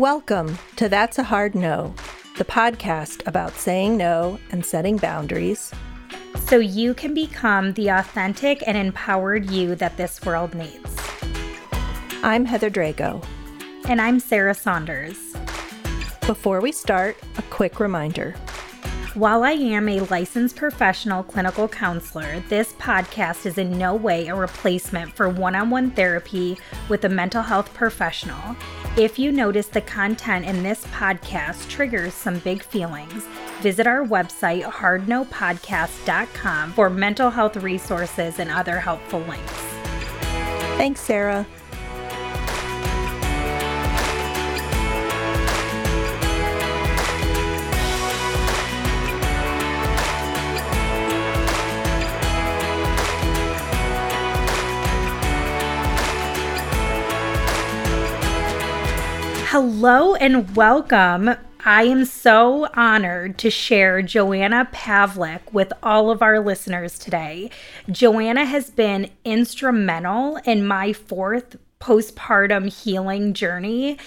Welcome 0.00 0.56
to 0.76 0.88
That's 0.88 1.18
a 1.18 1.22
Hard 1.22 1.54
No, 1.54 1.94
the 2.38 2.44
podcast 2.46 3.20
about 3.26 3.52
saying 3.52 3.98
no 3.98 4.40
and 4.50 4.64
setting 4.64 4.96
boundaries 4.96 5.74
so 6.38 6.56
you 6.56 6.94
can 6.94 7.12
become 7.12 7.74
the 7.74 7.88
authentic 7.88 8.66
and 8.66 8.78
empowered 8.78 9.50
you 9.50 9.74
that 9.74 9.98
this 9.98 10.24
world 10.24 10.54
needs. 10.54 10.96
I'm 12.22 12.46
Heather 12.46 12.70
Drago. 12.70 13.22
And 13.90 14.00
I'm 14.00 14.20
Sarah 14.20 14.54
Saunders. 14.54 15.18
Before 16.26 16.62
we 16.62 16.72
start, 16.72 17.18
a 17.36 17.42
quick 17.42 17.78
reminder. 17.78 18.34
While 19.14 19.42
I 19.42 19.50
am 19.50 19.88
a 19.88 19.98
licensed 20.02 20.54
professional 20.54 21.24
clinical 21.24 21.66
counselor, 21.66 22.38
this 22.48 22.74
podcast 22.74 23.44
is 23.44 23.58
in 23.58 23.76
no 23.76 23.92
way 23.92 24.28
a 24.28 24.36
replacement 24.36 25.12
for 25.14 25.28
one 25.28 25.56
on 25.56 25.68
one 25.68 25.90
therapy 25.90 26.56
with 26.88 27.04
a 27.04 27.08
mental 27.08 27.42
health 27.42 27.74
professional. 27.74 28.54
If 28.96 29.18
you 29.18 29.32
notice 29.32 29.66
the 29.66 29.80
content 29.80 30.44
in 30.44 30.62
this 30.62 30.84
podcast 30.86 31.68
triggers 31.68 32.14
some 32.14 32.38
big 32.38 32.62
feelings, 32.62 33.24
visit 33.62 33.88
our 33.88 34.04
website, 34.04 34.62
hardnopodcast.com, 34.62 36.72
for 36.74 36.88
mental 36.88 37.30
health 37.30 37.56
resources 37.56 38.38
and 38.38 38.48
other 38.48 38.78
helpful 38.78 39.22
links. 39.22 39.52
Thanks, 40.78 41.00
Sarah. 41.00 41.44
Hello 59.52 60.14
and 60.14 60.54
welcome. 60.54 61.34
I 61.64 61.82
am 61.82 62.04
so 62.04 62.68
honored 62.74 63.36
to 63.38 63.50
share 63.50 64.00
Joanna 64.00 64.68
Pavlik 64.72 65.40
with 65.52 65.72
all 65.82 66.12
of 66.12 66.22
our 66.22 66.38
listeners 66.38 67.00
today. 67.00 67.50
Joanna 67.90 68.44
has 68.44 68.70
been 68.70 69.10
instrumental 69.24 70.36
in 70.44 70.64
my 70.64 70.92
fourth 70.92 71.56
postpartum 71.80 72.72
healing 72.72 73.34
journey. 73.34 73.98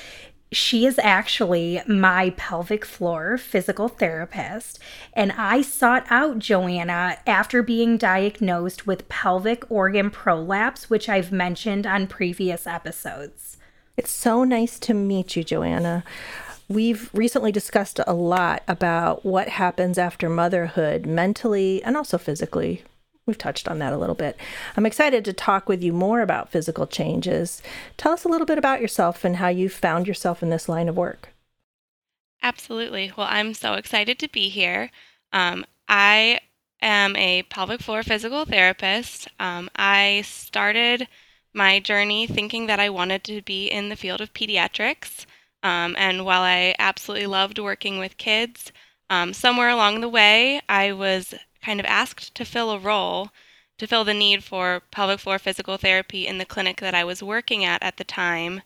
She 0.54 0.86
is 0.86 0.98
actually 0.98 1.82
my 1.90 2.30
pelvic 2.38 2.86
floor 2.86 3.38
physical 3.38 3.90
therapist, 3.90 4.80
and 5.12 5.34
I 5.34 5.62
sought 5.62 6.06
out 6.10 6.40
Joanna 6.40 7.18
after 7.28 7.62
being 7.62 7.98
diagnosed 7.98 8.88
with 8.88 9.10
pelvic 9.10 9.70
organ 9.70 10.10
prolapse, 10.10 10.90
which 10.90 11.10
I've 11.10 11.34
mentioned 11.34 11.86
on 11.86 12.08
previous 12.08 12.66
episodes. 12.66 13.58
It's 13.96 14.12
so 14.12 14.44
nice 14.44 14.80
to 14.80 14.94
meet 14.94 15.36
you, 15.36 15.44
Joanna. 15.44 16.04
We've 16.68 17.10
recently 17.14 17.52
discussed 17.52 18.00
a 18.08 18.14
lot 18.14 18.64
about 18.68 19.26
what 19.26 19.50
happens 19.50 19.98
after 19.98 20.30
motherhood, 20.30 21.06
mentally 21.06 21.84
and 21.84 21.96
also 21.96 22.18
physically. 22.18 22.84
We've 23.26 23.38
touched 23.38 23.68
on 23.68 23.80
that 23.80 23.94
a 23.94 23.98
little 23.98 24.16
bit. 24.16 24.38
I'm 24.76 24.86
excited 24.86 25.24
to 25.26 25.34
talk 25.34 25.70
with 25.70 25.84
you 25.84 25.94
more 25.94 26.22
about 26.22 26.52
physical 26.52 26.88
changes. 26.88 27.62
Tell 27.96 28.12
us 28.12 28.24
a 28.24 28.30
little 28.30 28.48
bit 28.48 28.58
about 28.58 28.82
yourself 28.82 29.24
and 29.24 29.38
how 29.38 29.48
you 29.48 29.70
found 29.70 30.08
yourself 30.08 30.42
in 30.42 30.50
this 30.50 30.68
line 30.68 30.90
of 30.90 30.98
work. 30.98 31.30
Absolutely. 32.42 33.14
Well, 33.16 33.28
I'm 33.30 33.54
so 33.54 33.74
excited 33.74 34.20
to 34.20 34.28
be 34.28 34.50
here. 34.50 34.92
Um, 35.32 35.66
I 35.88 36.40
am 36.82 37.16
a 37.16 37.44
pelvic 37.44 37.82
floor 37.82 38.04
physical 38.04 38.44
therapist. 38.44 39.30
Um, 39.40 39.70
I 39.76 40.24
started 40.26 41.08
my 41.54 41.80
journey 41.80 42.28
thinking 42.28 42.68
that 42.68 42.80
I 42.80 42.90
wanted 42.90 43.24
to 43.26 43.42
be 43.42 43.68
in 43.68 43.90
the 43.90 43.96
field 43.96 44.22
of 44.22 44.34
pediatrics. 44.34 45.26
Um, 45.62 45.96
and 45.98 46.26
while 46.26 46.42
I 46.42 46.76
absolutely 46.80 47.28
loved 47.28 47.60
working 47.60 48.00
with 48.00 48.18
kids, 48.18 48.72
um, 49.10 49.34
somewhere 49.34 49.70
along 49.70 50.02
the 50.02 50.10
way, 50.10 50.62
I 50.68 50.92
was 50.92 51.34
kind 51.64 51.80
of 51.80 51.86
asked 51.86 52.36
to 52.36 52.46
fill 52.46 52.72
a 52.72 52.80
role 52.80 53.30
to 53.78 53.88
fill 53.88 54.04
the 54.04 54.14
need 54.14 54.44
for 54.44 54.82
pelvic 54.92 55.20
floor 55.20 55.40
physical 55.40 55.78
therapy 55.78 56.28
in 56.28 56.38
the 56.38 56.46
clinic 56.46 56.80
that 56.80 56.96
I 56.96 57.04
was 57.04 57.24
working 57.24 57.66
at 57.66 57.82
at 57.82 57.98
the 57.98 58.04
time. 58.04 58.62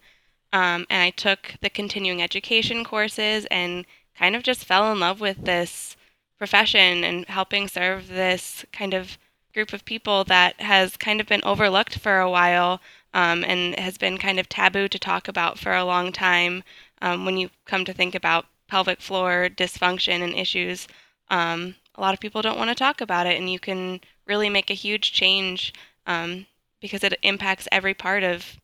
Um, 0.54 0.86
and 0.90 1.02
I 1.02 1.10
took 1.10 1.56
the 1.62 1.70
continuing 1.70 2.22
education 2.22 2.84
courses 2.84 3.46
and 3.50 3.86
kind 4.18 4.36
of 4.36 4.44
just 4.44 4.66
fell 4.66 4.92
in 4.92 5.00
love 5.00 5.20
with 5.20 5.46
this 5.46 5.96
profession 6.38 7.04
and 7.04 7.26
helping 7.28 7.68
serve 7.68 8.08
this 8.08 8.66
kind 8.72 8.94
of 8.94 9.18
group 9.58 9.74
of 9.74 9.84
people 9.86 10.24
that 10.24 10.62
has 10.62 10.96
kind 10.98 11.20
of 11.20 11.26
been 11.26 11.42
overlooked 11.44 11.98
for 11.98 12.20
a 12.20 12.30
while 12.30 12.80
um, 13.16 13.44
and 13.44 13.74
has 13.80 13.98
been 13.98 14.16
kind 14.20 14.40
of 14.40 14.48
taboo 14.48 14.88
to 14.88 15.00
talk 15.00 15.28
about 15.28 15.58
for 15.58 15.74
a 15.74 15.84
long 15.84 16.12
time. 16.12 16.64
Um, 17.02 17.26
when 17.26 17.38
you 17.38 17.50
come 17.66 17.84
to 17.86 17.92
think 17.92 18.14
about 18.14 18.46
pelvic 18.68 19.02
floor 19.02 19.50
dysfunction 19.50 20.22
and 20.22 20.36
issues, 20.36 20.88
um, 21.32 21.74
a 21.96 22.02
lot 22.02 22.14
of 22.14 22.20
people 22.20 22.44
don't 22.44 22.60
want 22.60 22.70
to 22.70 22.76
talk 22.76 23.02
about 23.02 23.26
it, 23.26 23.36
and 23.36 23.52
you 23.52 23.58
can 23.58 24.00
really 24.28 24.48
make 24.48 24.70
a 24.70 24.76
huge 24.76 25.12
change 25.12 25.74
um, 26.06 26.46
because 26.80 27.04
it 27.04 27.18
impacts 27.24 27.68
every 27.72 27.96
part 27.96 28.22
of 28.22 28.58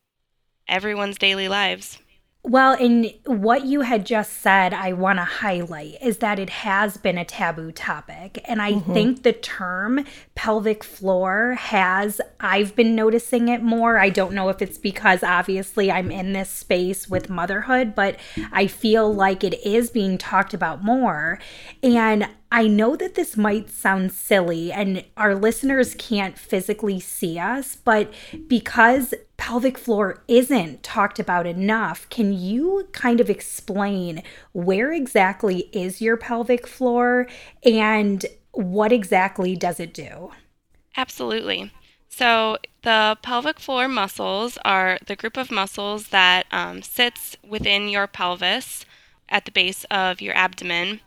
everyone's 0.67 1.17
daily 1.17 1.47
lives. 1.47 2.02
Well, 2.45 2.73
in 2.73 3.09
what 3.25 3.65
you 3.65 3.81
had 3.81 4.05
just 4.05 4.41
said, 4.41 4.73
I 4.73 4.91
want 4.91 5.17
to 5.17 5.23
highlight 5.23 5.95
is 6.01 6.17
that 6.17 6.39
it 6.39 6.49
has 6.49 6.97
been 6.97 7.17
a 7.17 7.23
taboo 7.23 7.71
topic. 7.71 8.43
And 8.43 8.61
I 8.61 8.73
mm-hmm. 8.73 8.93
think 8.93 9.23
the 9.23 9.31
term 9.31 10.03
pelvic 10.35 10.83
floor 10.83 11.53
has, 11.53 12.19
I've 12.41 12.75
been 12.75 12.95
noticing 12.95 13.47
it 13.47 13.63
more. 13.63 13.97
I 13.97 14.09
don't 14.09 14.33
know 14.33 14.49
if 14.49 14.61
it's 14.61 14.77
because 14.77 15.23
obviously 15.23 15.89
I'm 15.89 16.11
in 16.11 16.33
this 16.33 16.49
space 16.49 17.09
with 17.09 17.29
motherhood, 17.29 17.95
but 17.95 18.17
I 18.51 18.67
feel 18.67 19.13
like 19.13 19.45
it 19.45 19.65
is 19.65 19.89
being 19.89 20.17
talked 20.17 20.53
about 20.53 20.83
more. 20.83 21.39
And 21.81 22.27
I 22.53 22.67
know 22.67 22.95
that 22.95 23.15
this 23.15 23.35
might 23.35 23.71
sound 23.71 24.11
silly 24.11 24.71
and 24.71 25.03
our 25.17 25.33
listeners 25.33 25.95
can't 25.95 26.37
physically 26.37 26.99
see 26.99 27.39
us, 27.39 27.75
but 27.75 28.13
because 28.47 29.15
pelvic 29.37 29.75
floor 29.75 30.23
isn't 30.27 30.83
talked 30.83 31.17
about 31.17 31.47
enough, 31.47 32.07
can 32.11 32.31
you 32.31 32.87
kind 32.91 33.19
of 33.19 33.27
explain 33.27 34.21
where 34.51 34.91
exactly 34.93 35.61
is 35.73 35.99
your 35.99 36.15
pelvic 36.15 36.67
floor 36.67 37.27
and 37.65 38.27
what 38.51 38.91
exactly 38.91 39.55
does 39.55 39.79
it 39.79 39.91
do? 39.91 40.31
Absolutely. 40.95 41.71
So, 42.07 42.59
the 42.83 43.17
pelvic 43.23 43.59
floor 43.59 43.87
muscles 43.87 44.59
are 44.63 44.99
the 45.07 45.15
group 45.15 45.37
of 45.37 45.49
muscles 45.49 46.09
that 46.09 46.45
um, 46.51 46.83
sits 46.83 47.35
within 47.43 47.89
your 47.89 48.05
pelvis 48.05 48.85
at 49.27 49.45
the 49.45 49.51
base 49.51 49.85
of 49.89 50.21
your 50.21 50.37
abdomen 50.37 50.99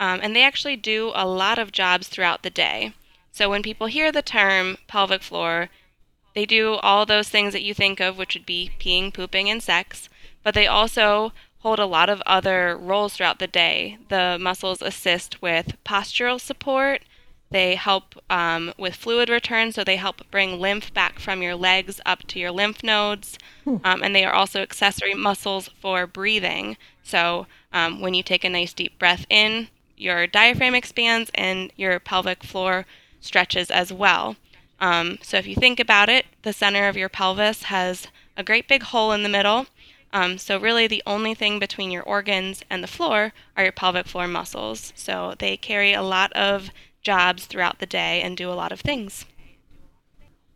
um, 0.00 0.20
and 0.22 0.34
they 0.34 0.42
actually 0.42 0.76
do 0.76 1.12
a 1.14 1.26
lot 1.26 1.58
of 1.58 1.72
jobs 1.72 2.08
throughout 2.08 2.42
the 2.42 2.50
day. 2.50 2.92
So 3.32 3.48
when 3.48 3.62
people 3.62 3.86
hear 3.86 4.10
the 4.10 4.22
term 4.22 4.78
pelvic 4.86 5.22
floor, 5.22 5.68
they 6.34 6.46
do 6.46 6.74
all 6.74 7.06
those 7.06 7.28
things 7.28 7.52
that 7.52 7.62
you 7.62 7.74
think 7.74 8.00
of, 8.00 8.18
which 8.18 8.34
would 8.34 8.46
be 8.46 8.70
peeing, 8.78 9.12
pooping, 9.12 9.50
and 9.50 9.62
sex, 9.62 10.08
but 10.42 10.54
they 10.54 10.66
also 10.66 11.32
hold 11.60 11.78
a 11.78 11.86
lot 11.86 12.08
of 12.08 12.22
other 12.26 12.76
roles 12.76 13.14
throughout 13.14 13.38
the 13.38 13.46
day. 13.46 13.98
The 14.08 14.38
muscles 14.40 14.80
assist 14.80 15.42
with 15.42 15.76
postural 15.84 16.40
support. 16.40 17.02
They 17.50 17.74
help 17.76 18.14
um, 18.30 18.74
with 18.78 18.94
fluid 18.94 19.28
return, 19.28 19.72
so 19.72 19.82
they 19.82 19.96
help 19.96 20.30
bring 20.30 20.60
lymph 20.60 20.92
back 20.92 21.18
from 21.18 21.42
your 21.42 21.54
legs 21.54 22.00
up 22.04 22.26
to 22.28 22.38
your 22.38 22.52
lymph 22.52 22.84
nodes. 22.84 23.38
Hmm. 23.64 23.76
Um, 23.82 24.02
and 24.02 24.14
they 24.14 24.24
are 24.24 24.34
also 24.34 24.60
accessory 24.60 25.14
muscles 25.14 25.68
for 25.80 26.06
breathing. 26.06 26.76
So 27.02 27.46
um, 27.72 28.00
when 28.00 28.14
you 28.14 28.22
take 28.22 28.44
a 28.44 28.50
nice 28.50 28.72
deep 28.72 28.98
breath 28.98 29.26
in, 29.30 29.68
your 30.00 30.26
diaphragm 30.26 30.74
expands 30.74 31.30
and 31.34 31.72
your 31.76 31.98
pelvic 31.98 32.44
floor 32.44 32.86
stretches 33.20 33.70
as 33.70 33.92
well. 33.92 34.36
Um, 34.80 35.18
so 35.22 35.36
if 35.36 35.46
you 35.46 35.56
think 35.56 35.80
about 35.80 36.08
it, 36.08 36.26
the 36.42 36.52
center 36.52 36.88
of 36.88 36.96
your 36.96 37.08
pelvis 37.08 37.64
has 37.64 38.06
a 38.36 38.44
great 38.44 38.68
big 38.68 38.84
hole 38.84 39.12
in 39.12 39.22
the 39.22 39.28
middle. 39.28 39.66
Um, 40.12 40.38
so 40.38 40.58
really 40.58 40.86
the 40.86 41.02
only 41.06 41.34
thing 41.34 41.58
between 41.58 41.90
your 41.90 42.02
organs 42.02 42.62
and 42.70 42.82
the 42.82 42.88
floor 42.88 43.32
are 43.56 43.64
your 43.64 43.72
pelvic 43.72 44.06
floor 44.06 44.28
muscles. 44.28 44.92
So 44.96 45.34
they 45.38 45.56
carry 45.56 45.92
a 45.92 46.02
lot 46.02 46.32
of 46.32 46.70
jobs 47.02 47.46
throughout 47.46 47.78
the 47.78 47.86
day 47.86 48.22
and 48.22 48.36
do 48.36 48.50
a 48.50 48.54
lot 48.54 48.72
of 48.72 48.80
things. 48.80 49.24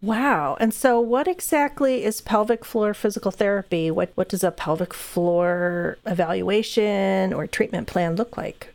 Wow. 0.00 0.56
And 0.58 0.74
so 0.74 1.00
what 1.00 1.28
exactly 1.28 2.02
is 2.02 2.20
pelvic 2.20 2.64
floor 2.64 2.92
physical 2.92 3.30
therapy? 3.30 3.88
What 3.90 4.10
what 4.16 4.28
does 4.28 4.42
a 4.42 4.50
pelvic 4.50 4.92
floor 4.92 5.96
evaluation 6.04 7.32
or 7.32 7.46
treatment 7.46 7.86
plan 7.86 8.16
look 8.16 8.36
like? 8.36 8.74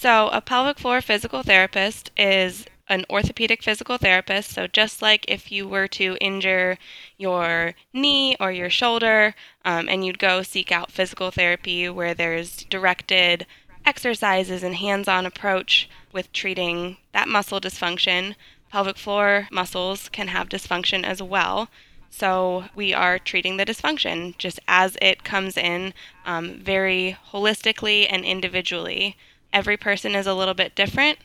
So, 0.00 0.28
a 0.28 0.40
pelvic 0.40 0.78
floor 0.78 1.00
physical 1.00 1.42
therapist 1.42 2.12
is 2.16 2.66
an 2.88 3.04
orthopedic 3.10 3.64
physical 3.64 3.98
therapist. 3.98 4.50
So, 4.52 4.68
just 4.68 5.02
like 5.02 5.24
if 5.26 5.50
you 5.50 5.66
were 5.66 5.88
to 5.88 6.16
injure 6.20 6.78
your 7.16 7.74
knee 7.92 8.36
or 8.38 8.52
your 8.52 8.70
shoulder 8.70 9.34
um, 9.64 9.88
and 9.88 10.06
you'd 10.06 10.20
go 10.20 10.42
seek 10.44 10.70
out 10.70 10.92
physical 10.92 11.32
therapy 11.32 11.88
where 11.88 12.14
there's 12.14 12.58
directed 12.70 13.44
exercises 13.84 14.62
and 14.62 14.76
hands 14.76 15.08
on 15.08 15.26
approach 15.26 15.90
with 16.12 16.32
treating 16.32 16.98
that 17.10 17.26
muscle 17.26 17.60
dysfunction, 17.60 18.36
pelvic 18.70 18.98
floor 18.98 19.48
muscles 19.50 20.08
can 20.10 20.28
have 20.28 20.48
dysfunction 20.48 21.02
as 21.02 21.20
well. 21.20 21.70
So 22.08 22.66
we 22.76 22.94
are 22.94 23.18
treating 23.18 23.56
the 23.56 23.66
dysfunction 23.66 24.38
just 24.38 24.60
as 24.68 24.96
it 25.02 25.24
comes 25.24 25.56
in 25.56 25.92
um, 26.24 26.60
very 26.60 27.16
holistically 27.32 28.06
and 28.08 28.24
individually. 28.24 29.16
Every 29.52 29.76
person 29.76 30.14
is 30.14 30.26
a 30.26 30.34
little 30.34 30.54
bit 30.54 30.74
different. 30.74 31.18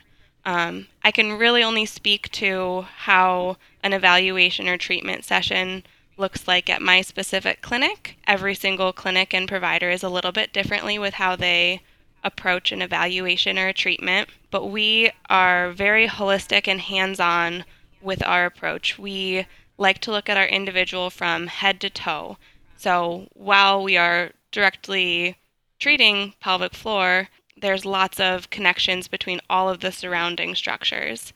Um, 0.45 0.87
I 1.03 1.11
can 1.11 1.33
really 1.33 1.63
only 1.63 1.85
speak 1.85 2.29
to 2.33 2.85
how 2.97 3.57
an 3.81 3.93
evaluation 3.93 4.67
or 4.67 4.77
treatment 4.77 5.23
session 5.23 5.83
looks 6.17 6.47
like 6.47 6.69
at 6.69 6.81
my 6.81 7.01
specific 7.01 7.61
clinic. 7.61 8.17
Every 8.27 8.55
single 8.55 8.93
clinic 8.93 9.33
and 9.33 9.47
provider 9.47 9.89
is 9.89 10.03
a 10.03 10.09
little 10.09 10.31
bit 10.31 10.53
differently 10.53 10.99
with 10.99 11.15
how 11.15 11.35
they 11.35 11.81
approach 12.23 12.71
an 12.71 12.81
evaluation 12.81 13.59
or 13.59 13.67
a 13.67 13.73
treatment, 13.73 14.29
but 14.51 14.67
we 14.67 15.11
are 15.29 15.71
very 15.71 16.07
holistic 16.07 16.67
and 16.67 16.81
hands 16.81 17.19
on 17.19 17.65
with 18.01 18.25
our 18.25 18.45
approach. 18.45 18.97
We 18.97 19.45
like 19.77 19.99
to 19.99 20.11
look 20.11 20.29
at 20.29 20.37
our 20.37 20.45
individual 20.45 21.09
from 21.09 21.47
head 21.47 21.81
to 21.81 21.89
toe. 21.89 22.37
So 22.77 23.27
while 23.33 23.83
we 23.83 23.97
are 23.97 24.31
directly 24.51 25.37
treating 25.79 26.33
pelvic 26.39 26.73
floor, 26.73 27.29
there's 27.63 27.85
lots 27.85 28.19
of 28.19 28.49
connections 28.49 29.07
between 29.07 29.39
all 29.49 29.69
of 29.69 29.79
the 29.79 29.91
surrounding 29.91 30.53
structures. 30.53 31.31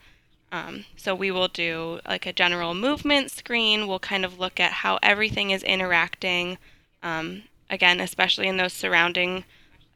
Um, 0.52 0.84
so 0.94 1.14
we 1.14 1.30
will 1.30 1.48
do 1.48 2.00
like 2.06 2.26
a 2.26 2.34
general 2.34 2.74
movement 2.74 3.30
screen. 3.30 3.88
We'll 3.88 3.98
kind 3.98 4.26
of 4.26 4.38
look 4.38 4.60
at 4.60 4.72
how 4.72 4.98
everything 5.02 5.52
is 5.52 5.62
interacting. 5.62 6.58
Um, 7.02 7.44
again, 7.70 7.98
especially 7.98 8.46
in 8.46 8.58
those 8.58 8.74
surrounding 8.74 9.44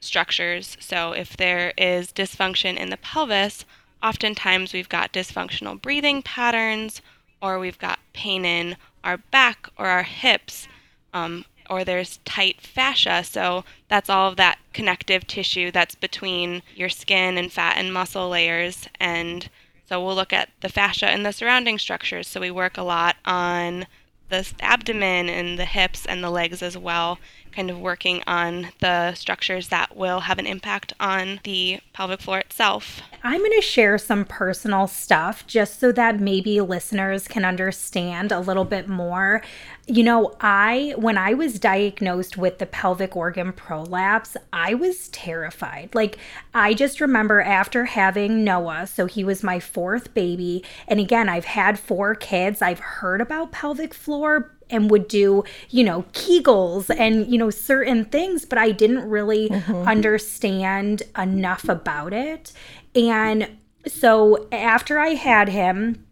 structures. 0.00 0.78
So 0.80 1.12
if 1.12 1.36
there 1.36 1.74
is 1.76 2.10
dysfunction 2.12 2.78
in 2.78 2.88
the 2.88 2.96
pelvis, 2.96 3.66
oftentimes 4.02 4.72
we've 4.72 4.88
got 4.88 5.12
dysfunctional 5.12 5.80
breathing 5.80 6.22
patterns, 6.22 7.02
or 7.42 7.58
we've 7.58 7.78
got 7.78 7.98
pain 8.14 8.46
in 8.46 8.76
our 9.04 9.18
back 9.18 9.68
or 9.76 9.86
our 9.86 10.04
hips, 10.04 10.66
um, 11.12 11.44
or 11.72 11.84
there's 11.84 12.18
tight 12.26 12.60
fascia. 12.60 13.24
So 13.24 13.64
that's 13.88 14.10
all 14.10 14.28
of 14.28 14.36
that 14.36 14.58
connective 14.74 15.26
tissue 15.26 15.70
that's 15.70 15.94
between 15.94 16.62
your 16.74 16.90
skin 16.90 17.38
and 17.38 17.50
fat 17.50 17.78
and 17.78 17.92
muscle 17.92 18.28
layers. 18.28 18.88
And 19.00 19.48
so 19.88 20.04
we'll 20.04 20.14
look 20.14 20.34
at 20.34 20.50
the 20.60 20.68
fascia 20.68 21.06
and 21.06 21.24
the 21.24 21.32
surrounding 21.32 21.78
structures. 21.78 22.28
So 22.28 22.40
we 22.40 22.50
work 22.50 22.76
a 22.76 22.82
lot 22.82 23.16
on 23.24 23.86
the 24.28 24.46
abdomen 24.60 25.30
and 25.30 25.58
the 25.58 25.64
hips 25.64 26.04
and 26.04 26.22
the 26.22 26.30
legs 26.30 26.62
as 26.62 26.76
well 26.76 27.18
kind 27.52 27.70
of 27.70 27.78
working 27.78 28.22
on 28.26 28.68
the 28.80 29.14
structures 29.14 29.68
that 29.68 29.96
will 29.96 30.20
have 30.20 30.38
an 30.38 30.46
impact 30.46 30.92
on 30.98 31.40
the 31.44 31.80
pelvic 31.92 32.20
floor 32.20 32.38
itself. 32.38 33.00
I'm 33.22 33.40
going 33.40 33.52
to 33.52 33.60
share 33.60 33.98
some 33.98 34.24
personal 34.24 34.86
stuff 34.88 35.46
just 35.46 35.78
so 35.78 35.92
that 35.92 36.18
maybe 36.18 36.60
listeners 36.60 37.28
can 37.28 37.44
understand 37.44 38.32
a 38.32 38.40
little 38.40 38.64
bit 38.64 38.88
more. 38.88 39.42
You 39.86 40.02
know, 40.02 40.36
I, 40.40 40.94
when 40.96 41.18
I 41.18 41.34
was 41.34 41.58
diagnosed 41.58 42.36
with 42.36 42.58
the 42.58 42.66
pelvic 42.66 43.16
organ 43.16 43.52
prolapse, 43.52 44.36
I 44.52 44.74
was 44.74 45.08
terrified. 45.08 45.94
Like, 45.94 46.18
I 46.54 46.74
just 46.74 47.00
remember 47.00 47.40
after 47.40 47.84
having 47.84 48.44
Noah, 48.44 48.86
so 48.86 49.06
he 49.06 49.24
was 49.24 49.42
my 49.42 49.60
fourth 49.60 50.14
baby. 50.14 50.64
And 50.88 50.98
again, 50.98 51.28
I've 51.28 51.44
had 51.44 51.78
four 51.78 52.14
kids. 52.14 52.62
I've 52.62 52.78
heard 52.78 53.20
about 53.20 53.52
pelvic 53.52 53.92
floor, 53.92 54.52
and 54.72 54.90
would 54.90 55.06
do, 55.06 55.44
you 55.70 55.84
know, 55.84 56.04
Kegels 56.12 56.90
and, 56.98 57.30
you 57.30 57.38
know, 57.38 57.50
certain 57.50 58.04
things, 58.06 58.44
but 58.44 58.58
I 58.58 58.72
didn't 58.72 59.08
really 59.08 59.48
mm-hmm. 59.48 59.86
understand 59.86 61.02
enough 61.16 61.68
about 61.68 62.12
it. 62.12 62.52
And 62.94 63.48
so 63.86 64.48
after 64.50 64.98
I 64.98 65.10
had 65.10 65.48
him, 65.48 66.04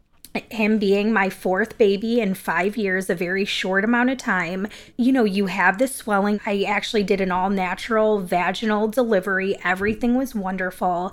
him 0.51 0.79
being 0.79 1.13
my 1.13 1.29
fourth 1.29 1.77
baby 1.77 2.21
in 2.21 2.35
five 2.35 2.77
years, 2.77 3.11
a 3.11 3.15
very 3.17 3.45
short 3.45 3.85
amount 3.85 4.11
of 4.11 4.19
time, 4.19 4.69
you 4.97 5.11
know, 5.11 5.25
you 5.25 5.47
have 5.47 5.79
this 5.79 5.95
swelling. 5.95 6.41
I 6.47 6.63
actually 6.63 7.03
did 7.03 7.21
an 7.21 7.33
all 7.33 7.51
natural 7.51 8.21
vaginal 8.21 8.87
delivery. 8.87 9.57
Everything 9.65 10.15
was 10.15 10.35
wonderful 10.35 11.13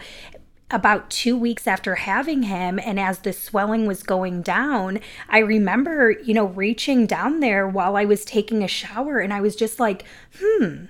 about 0.69 1.09
two 1.09 1.37
weeks 1.37 1.65
after 1.65 1.95
having 1.95 2.43
him 2.43 2.79
and 2.79 2.99
as 2.99 3.19
the 3.19 3.31
swelling 3.31 3.85
was 3.85 4.03
going 4.03 4.41
down 4.41 4.99
i 5.29 5.39
remember 5.39 6.11
you 6.23 6.33
know 6.33 6.47
reaching 6.47 7.05
down 7.05 7.39
there 7.39 7.67
while 7.67 7.95
i 7.95 8.03
was 8.03 8.25
taking 8.25 8.61
a 8.61 8.67
shower 8.67 9.19
and 9.19 9.33
i 9.33 9.39
was 9.39 9.55
just 9.55 9.79
like 9.79 10.03
hmm 10.39 10.85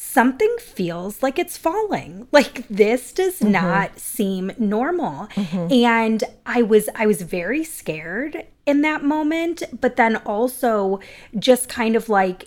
something 0.00 0.54
feels 0.60 1.22
like 1.24 1.38
it's 1.38 1.58
falling 1.58 2.26
like 2.32 2.66
this 2.68 3.12
does 3.12 3.40
mm-hmm. 3.40 3.52
not 3.52 3.98
seem 3.98 4.52
normal 4.58 5.26
mm-hmm. 5.28 5.72
and 5.72 6.24
i 6.46 6.62
was 6.62 6.88
i 6.94 7.04
was 7.04 7.22
very 7.22 7.64
scared 7.64 8.46
in 8.64 8.80
that 8.80 9.02
moment 9.02 9.62
but 9.80 9.96
then 9.96 10.16
also 10.18 11.00
just 11.38 11.68
kind 11.68 11.96
of 11.96 12.08
like 12.08 12.44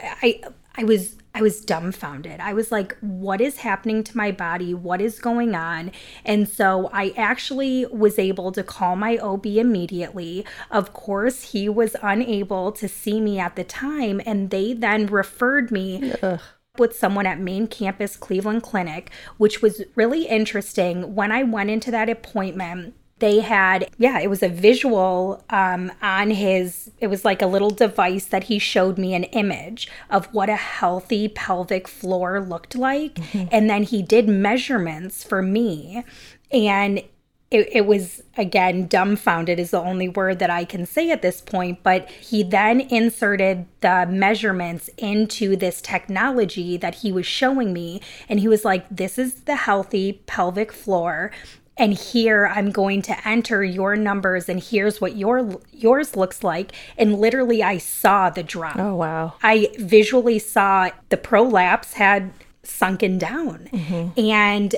i 0.00 0.40
i 0.76 0.84
was 0.84 1.16
I 1.36 1.42
was 1.42 1.60
dumbfounded. 1.60 2.40
I 2.40 2.54
was 2.54 2.72
like, 2.72 2.96
what 3.00 3.42
is 3.42 3.58
happening 3.58 4.02
to 4.04 4.16
my 4.16 4.32
body? 4.32 4.72
What 4.72 5.02
is 5.02 5.18
going 5.18 5.54
on? 5.54 5.92
And 6.24 6.48
so 6.48 6.88
I 6.94 7.12
actually 7.14 7.84
was 7.84 8.18
able 8.18 8.52
to 8.52 8.62
call 8.62 8.96
my 8.96 9.18
OB 9.18 9.44
immediately. 9.44 10.46
Of 10.70 10.94
course, 10.94 11.52
he 11.52 11.68
was 11.68 11.94
unable 12.02 12.72
to 12.72 12.88
see 12.88 13.20
me 13.20 13.38
at 13.38 13.54
the 13.54 13.64
time, 13.64 14.22
and 14.24 14.48
they 14.48 14.72
then 14.72 15.06
referred 15.06 15.70
me. 15.70 16.14
Ugh 16.22 16.40
with 16.78 16.94
someone 16.94 17.24
at 17.24 17.40
main 17.40 17.66
campus 17.66 18.18
Cleveland 18.18 18.62
Clinic, 18.62 19.10
which 19.38 19.62
was 19.62 19.80
really 19.94 20.26
interesting. 20.26 21.14
When 21.14 21.32
I 21.32 21.42
went 21.42 21.70
into 21.70 21.90
that 21.90 22.10
appointment, 22.10 22.94
they 23.18 23.40
had 23.40 23.88
yeah 23.96 24.18
it 24.18 24.28
was 24.28 24.42
a 24.42 24.48
visual 24.48 25.42
um, 25.50 25.90
on 26.02 26.30
his 26.30 26.90
it 26.98 27.06
was 27.06 27.24
like 27.24 27.40
a 27.40 27.46
little 27.46 27.70
device 27.70 28.26
that 28.26 28.44
he 28.44 28.58
showed 28.58 28.98
me 28.98 29.14
an 29.14 29.24
image 29.24 29.88
of 30.10 30.26
what 30.34 30.48
a 30.48 30.56
healthy 30.56 31.28
pelvic 31.28 31.88
floor 31.88 32.40
looked 32.40 32.74
like. 32.74 33.14
Mm-hmm. 33.14 33.48
and 33.50 33.70
then 33.70 33.82
he 33.82 34.02
did 34.02 34.28
measurements 34.28 35.24
for 35.24 35.42
me. 35.42 36.04
And 36.52 37.02
it, 37.50 37.68
it 37.72 37.86
was 37.86 38.22
again 38.36 38.86
dumbfounded 38.88 39.60
is 39.60 39.70
the 39.70 39.80
only 39.80 40.08
word 40.08 40.40
that 40.40 40.50
i 40.50 40.64
can 40.64 40.84
say 40.84 41.12
at 41.12 41.22
this 41.22 41.40
point 41.40 41.80
but 41.84 42.10
he 42.10 42.42
then 42.42 42.80
inserted 42.80 43.66
the 43.82 44.04
measurements 44.10 44.90
into 44.98 45.54
this 45.54 45.80
technology 45.80 46.76
that 46.76 46.96
he 46.96 47.12
was 47.12 47.24
showing 47.24 47.72
me. 47.72 48.00
And 48.28 48.40
he 48.40 48.48
was 48.48 48.64
like 48.64 48.84
this 48.90 49.16
is 49.18 49.42
the 49.42 49.56
healthy 49.56 50.20
pelvic 50.26 50.72
floor 50.72 51.30
and 51.78 51.94
here 51.94 52.50
I'm 52.54 52.70
going 52.70 53.02
to 53.02 53.28
enter 53.28 53.62
your 53.62 53.96
numbers 53.96 54.48
and 54.48 54.62
here's 54.62 55.00
what 55.00 55.16
your 55.16 55.60
yours 55.72 56.16
looks 56.16 56.42
like 56.42 56.72
and 56.96 57.18
literally 57.18 57.62
I 57.62 57.78
saw 57.78 58.30
the 58.30 58.42
drop. 58.42 58.78
Oh 58.78 58.94
wow. 58.94 59.34
I 59.42 59.68
visually 59.78 60.38
saw 60.38 60.90
the 61.08 61.16
prolapse 61.16 61.94
had 61.94 62.32
sunken 62.62 63.18
down. 63.18 63.68
Mm-hmm. 63.72 64.20
And 64.20 64.74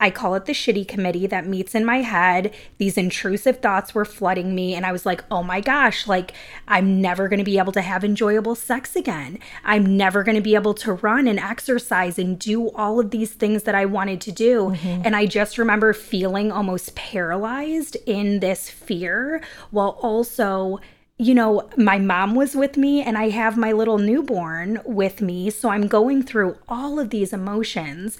I 0.00 0.10
call 0.10 0.34
it 0.34 0.46
the 0.46 0.52
shitty 0.52 0.88
committee 0.88 1.26
that 1.26 1.46
meets 1.46 1.74
in 1.74 1.84
my 1.84 1.98
head. 1.98 2.54
These 2.78 2.96
intrusive 2.96 3.60
thoughts 3.60 3.94
were 3.94 4.04
flooding 4.04 4.54
me, 4.54 4.74
and 4.74 4.86
I 4.86 4.92
was 4.92 5.04
like, 5.04 5.22
oh 5.30 5.42
my 5.42 5.60
gosh, 5.60 6.06
like, 6.06 6.32
I'm 6.66 7.00
never 7.00 7.28
going 7.28 7.38
to 7.38 7.44
be 7.44 7.58
able 7.58 7.72
to 7.72 7.82
have 7.82 8.02
enjoyable 8.02 8.54
sex 8.54 8.96
again. 8.96 9.38
I'm 9.62 9.96
never 9.96 10.22
going 10.22 10.36
to 10.36 10.40
be 10.40 10.54
able 10.54 10.74
to 10.74 10.94
run 10.94 11.28
and 11.28 11.38
exercise 11.38 12.18
and 12.18 12.38
do 12.38 12.70
all 12.70 12.98
of 12.98 13.10
these 13.10 13.32
things 13.32 13.64
that 13.64 13.74
I 13.74 13.84
wanted 13.84 14.20
to 14.22 14.32
do. 14.32 14.70
Mm-hmm. 14.70 15.02
And 15.04 15.14
I 15.14 15.26
just 15.26 15.58
remember 15.58 15.92
feeling 15.92 16.50
almost 16.50 16.94
paralyzed 16.94 17.96
in 18.06 18.40
this 18.40 18.70
fear 18.70 19.42
while 19.70 19.98
also 20.00 20.80
you 21.20 21.34
know, 21.34 21.68
my 21.76 21.98
mom 21.98 22.34
was 22.34 22.56
with 22.56 22.78
me 22.78 23.02
and 23.02 23.18
I 23.18 23.28
have 23.28 23.58
my 23.58 23.72
little 23.72 23.98
newborn 23.98 24.80
with 24.86 25.20
me. 25.20 25.50
So 25.50 25.68
I'm 25.68 25.86
going 25.86 26.22
through 26.22 26.56
all 26.66 26.98
of 26.98 27.10
these 27.10 27.34
emotions. 27.34 28.16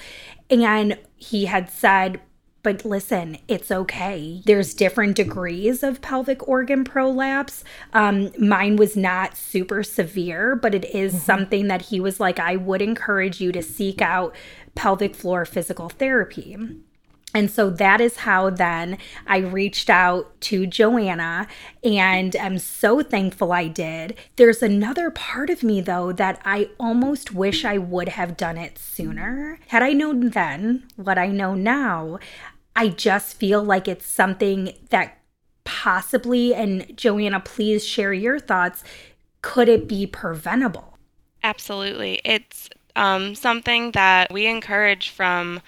And 0.51 0.99
he 1.21 1.45
had 1.45 1.71
said, 1.71 2.21
but 2.63 2.85
listen, 2.85 3.39
it's 3.49 3.71
okay. 3.71 4.43
There's 4.45 4.75
different 4.75 5.17
degrees 5.17 5.83
of 5.83 6.03
pelvic 6.03 6.47
organ 6.47 6.85
prolapse. 6.85 7.65
Um, 7.93 8.33
mine 8.39 8.77
was 8.77 8.97
not 8.97 9.37
super 9.37 9.83
severe, 9.83 10.57
but 10.57 10.75
it 10.75 10.85
is 10.87 11.13
mm-hmm. 11.13 11.23
something 11.23 11.69
that 11.69 11.83
he 11.83 12.01
was 12.01 12.21
like, 12.21 12.39
I 12.39 12.57
would 12.57 12.83
encourage 12.83 13.41
you 13.41 13.53
to 13.53 13.63
seek 13.63 14.03
out 14.03 14.35
pelvic 14.75 15.15
floor 15.15 15.45
physical 15.45 15.89
therapy. 15.89 16.57
And 17.33 17.51
so 17.51 17.71
that 17.71 18.01
is 18.01 18.17
how 18.17 18.51
then 18.51 18.99
I 19.27 19.39
reached 19.39 19.89
out 19.89 20.41
to 20.43 20.67
Joanna, 20.67 21.47
and 21.85 22.35
I'm 22.35 22.59
so 22.59 23.03
thankful 23.03 23.53
I 23.53 23.69
did. 23.69 24.19
There's 24.37 24.63
another 24.63 25.11
part 25.11 25.49
of 25.49 25.63
me, 25.63 25.81
though, 25.81 26.13
that 26.13 26.41
I 26.45 26.71
almost 26.79 27.33
wish 27.33 27.65
I 27.65 27.79
would 27.79 28.09
have 28.11 28.37
done 28.37 28.57
it 28.57 28.79
sooner. 28.79 29.59
Had 29.69 29.83
I 29.83 29.93
known 29.93 30.31
then 30.31 30.89
what 30.97 31.19
I 31.19 31.29
know 31.29 31.55
now, 31.55 32.19
I 32.75 32.89
just 32.89 33.37
feel 33.37 33.63
like 33.63 33.87
it's 33.87 34.07
something 34.07 34.73
that 34.91 35.19
possibly, 35.65 36.53
and 36.53 36.97
Joanna, 36.97 37.39
please 37.41 37.87
share 37.87 38.13
your 38.13 38.41
thoughts, 38.41 38.83
could 39.41 39.69
it 39.69 39.87
be 39.87 40.07
preventable? 40.07 40.99
Absolutely. 41.43 42.21
It's 42.25 42.69
um, 42.97 43.35
something 43.35 43.93
that 43.93 44.33
we 44.33 44.47
encourage 44.47 45.11
from 45.11 45.61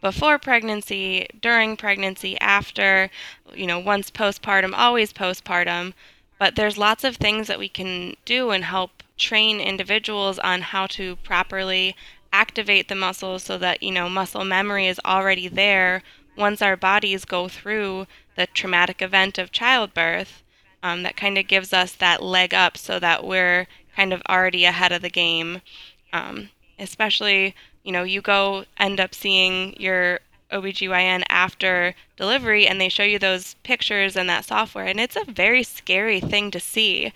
before 0.00 0.38
pregnancy, 0.38 1.26
during 1.40 1.76
pregnancy, 1.76 2.38
after, 2.40 3.10
you 3.54 3.66
know, 3.66 3.78
once 3.78 4.10
postpartum, 4.10 4.72
always 4.74 5.12
postpartum. 5.12 5.92
But 6.38 6.56
there's 6.56 6.78
lots 6.78 7.04
of 7.04 7.16
things 7.16 7.48
that 7.48 7.58
we 7.58 7.68
can 7.68 8.16
do 8.24 8.50
and 8.50 8.64
help 8.64 9.02
train 9.18 9.60
individuals 9.60 10.38
on 10.38 10.62
how 10.62 10.86
to 10.86 11.16
properly 11.16 11.94
activate 12.32 12.88
the 12.88 12.94
muscles 12.94 13.42
so 13.42 13.58
that, 13.58 13.82
you 13.82 13.92
know, 13.92 14.08
muscle 14.08 14.44
memory 14.44 14.86
is 14.86 15.00
already 15.04 15.48
there 15.48 16.02
once 16.36 16.62
our 16.62 16.76
bodies 16.76 17.24
go 17.24 17.48
through 17.48 18.06
the 18.36 18.46
traumatic 18.46 19.02
event 19.02 19.36
of 19.36 19.52
childbirth. 19.52 20.42
Um, 20.82 21.02
that 21.02 21.16
kind 21.16 21.36
of 21.36 21.46
gives 21.46 21.74
us 21.74 21.92
that 21.92 22.22
leg 22.22 22.54
up 22.54 22.78
so 22.78 22.98
that 22.98 23.22
we're 23.22 23.66
kind 23.94 24.14
of 24.14 24.22
already 24.30 24.64
ahead 24.64 24.92
of 24.92 25.02
the 25.02 25.10
game. 25.10 25.60
Um, 26.10 26.48
especially 26.78 27.54
you 27.82 27.92
know, 27.92 28.02
you 28.02 28.20
go 28.20 28.64
end 28.78 29.00
up 29.00 29.14
seeing 29.14 29.74
your 29.80 30.20
OBGYN 30.50 31.24
after 31.28 31.94
delivery 32.16 32.66
and 32.66 32.80
they 32.80 32.88
show 32.88 33.02
you 33.02 33.18
those 33.18 33.54
pictures 33.62 34.16
and 34.16 34.28
that 34.28 34.44
software, 34.44 34.86
and 34.86 35.00
it's 35.00 35.16
a 35.16 35.30
very 35.30 35.62
scary 35.62 36.20
thing 36.20 36.50
to 36.50 36.60
see. 36.60 37.12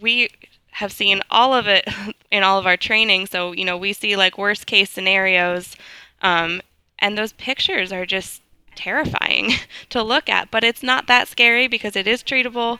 We 0.00 0.30
have 0.72 0.92
seen 0.92 1.22
all 1.30 1.54
of 1.54 1.66
it 1.66 1.88
in 2.30 2.42
all 2.42 2.58
of 2.58 2.66
our 2.66 2.76
training, 2.76 3.26
so, 3.26 3.52
you 3.52 3.64
know, 3.64 3.76
we 3.76 3.92
see 3.92 4.16
like 4.16 4.38
worst 4.38 4.66
case 4.66 4.90
scenarios, 4.90 5.76
um, 6.22 6.62
and 6.98 7.16
those 7.16 7.32
pictures 7.32 7.92
are 7.92 8.06
just 8.06 8.42
terrifying 8.74 9.52
to 9.90 10.02
look 10.02 10.28
at, 10.28 10.50
but 10.50 10.64
it's 10.64 10.82
not 10.82 11.06
that 11.06 11.28
scary 11.28 11.66
because 11.66 11.96
it 11.96 12.06
is 12.06 12.22
treatable. 12.22 12.78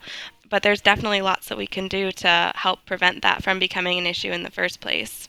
But 0.48 0.62
there's 0.62 0.80
definitely 0.80 1.22
lots 1.22 1.48
that 1.48 1.58
we 1.58 1.66
can 1.66 1.88
do 1.88 2.12
to 2.12 2.52
help 2.54 2.86
prevent 2.86 3.20
that 3.22 3.42
from 3.42 3.58
becoming 3.58 3.98
an 3.98 4.06
issue 4.06 4.30
in 4.30 4.44
the 4.44 4.50
first 4.50 4.80
place. 4.80 5.26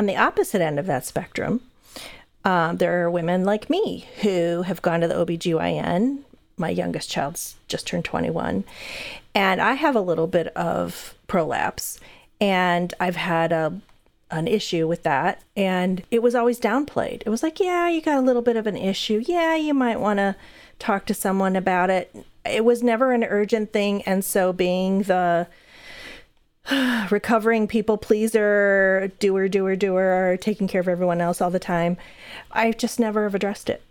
On 0.00 0.06
the 0.06 0.16
opposite 0.16 0.62
end 0.62 0.78
of 0.78 0.86
that 0.86 1.04
spectrum, 1.04 1.60
uh, 2.42 2.72
there 2.72 3.04
are 3.04 3.10
women 3.10 3.44
like 3.44 3.68
me 3.68 4.08
who 4.22 4.62
have 4.62 4.80
gone 4.80 5.02
to 5.02 5.06
the 5.06 5.14
OBGYN. 5.14 6.20
My 6.56 6.70
youngest 6.70 7.10
child's 7.10 7.56
just 7.68 7.86
turned 7.86 8.06
21. 8.06 8.64
And 9.34 9.60
I 9.60 9.74
have 9.74 9.94
a 9.94 10.00
little 10.00 10.26
bit 10.26 10.46
of 10.56 11.14
prolapse. 11.26 12.00
And 12.40 12.94
I've 12.98 13.16
had 13.16 13.52
a 13.52 13.78
an 14.30 14.48
issue 14.48 14.88
with 14.88 15.02
that 15.02 15.42
and 15.54 16.02
it 16.10 16.22
was 16.22 16.34
always 16.34 16.58
downplayed. 16.58 17.22
It 17.26 17.28
was 17.28 17.42
like, 17.42 17.60
yeah, 17.60 17.90
you 17.90 18.00
got 18.00 18.16
a 18.16 18.22
little 18.22 18.40
bit 18.40 18.56
of 18.56 18.66
an 18.66 18.78
issue. 18.78 19.22
Yeah, 19.26 19.54
you 19.54 19.74
might 19.74 20.00
want 20.00 20.16
to 20.16 20.34
talk 20.78 21.04
to 21.06 21.14
someone 21.14 21.56
about 21.56 21.90
it. 21.90 22.16
It 22.46 22.64
was 22.64 22.82
never 22.82 23.12
an 23.12 23.24
urgent 23.24 23.70
thing 23.70 24.00
and 24.04 24.24
so 24.24 24.54
being 24.54 25.02
the 25.02 25.46
recovering 27.10 27.66
people 27.66 27.96
pleaser, 27.96 29.10
doer, 29.18 29.48
doer, 29.48 29.76
doer, 29.76 30.38
taking 30.40 30.68
care 30.68 30.80
of 30.80 30.88
everyone 30.88 31.20
else 31.20 31.40
all 31.40 31.50
the 31.50 31.58
time. 31.58 31.96
I 32.50 32.72
just 32.72 33.00
never 33.00 33.24
have 33.24 33.34
addressed 33.34 33.70
it. 33.70 33.82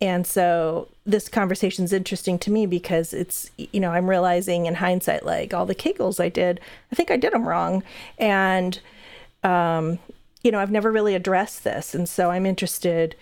And 0.00 0.26
so 0.26 0.88
this 1.06 1.28
conversation 1.28 1.84
is 1.84 1.92
interesting 1.92 2.36
to 2.40 2.50
me 2.50 2.66
because 2.66 3.12
it's, 3.12 3.50
you 3.56 3.78
know, 3.78 3.92
I'm 3.92 4.10
realizing 4.10 4.66
in 4.66 4.74
hindsight, 4.74 5.24
like 5.24 5.54
all 5.54 5.64
the 5.64 5.76
kegels 5.76 6.18
I 6.18 6.28
did, 6.28 6.60
I 6.90 6.96
think 6.96 7.10
I 7.10 7.16
did 7.16 7.32
them 7.32 7.46
wrong. 7.46 7.84
And, 8.18 8.80
um, 9.44 10.00
you 10.42 10.50
know, 10.50 10.58
I've 10.58 10.70
never 10.70 10.90
really 10.90 11.14
addressed 11.14 11.64
this. 11.64 11.94
And 11.94 12.08
so 12.08 12.30
I'm 12.30 12.46
interested, 12.46 13.14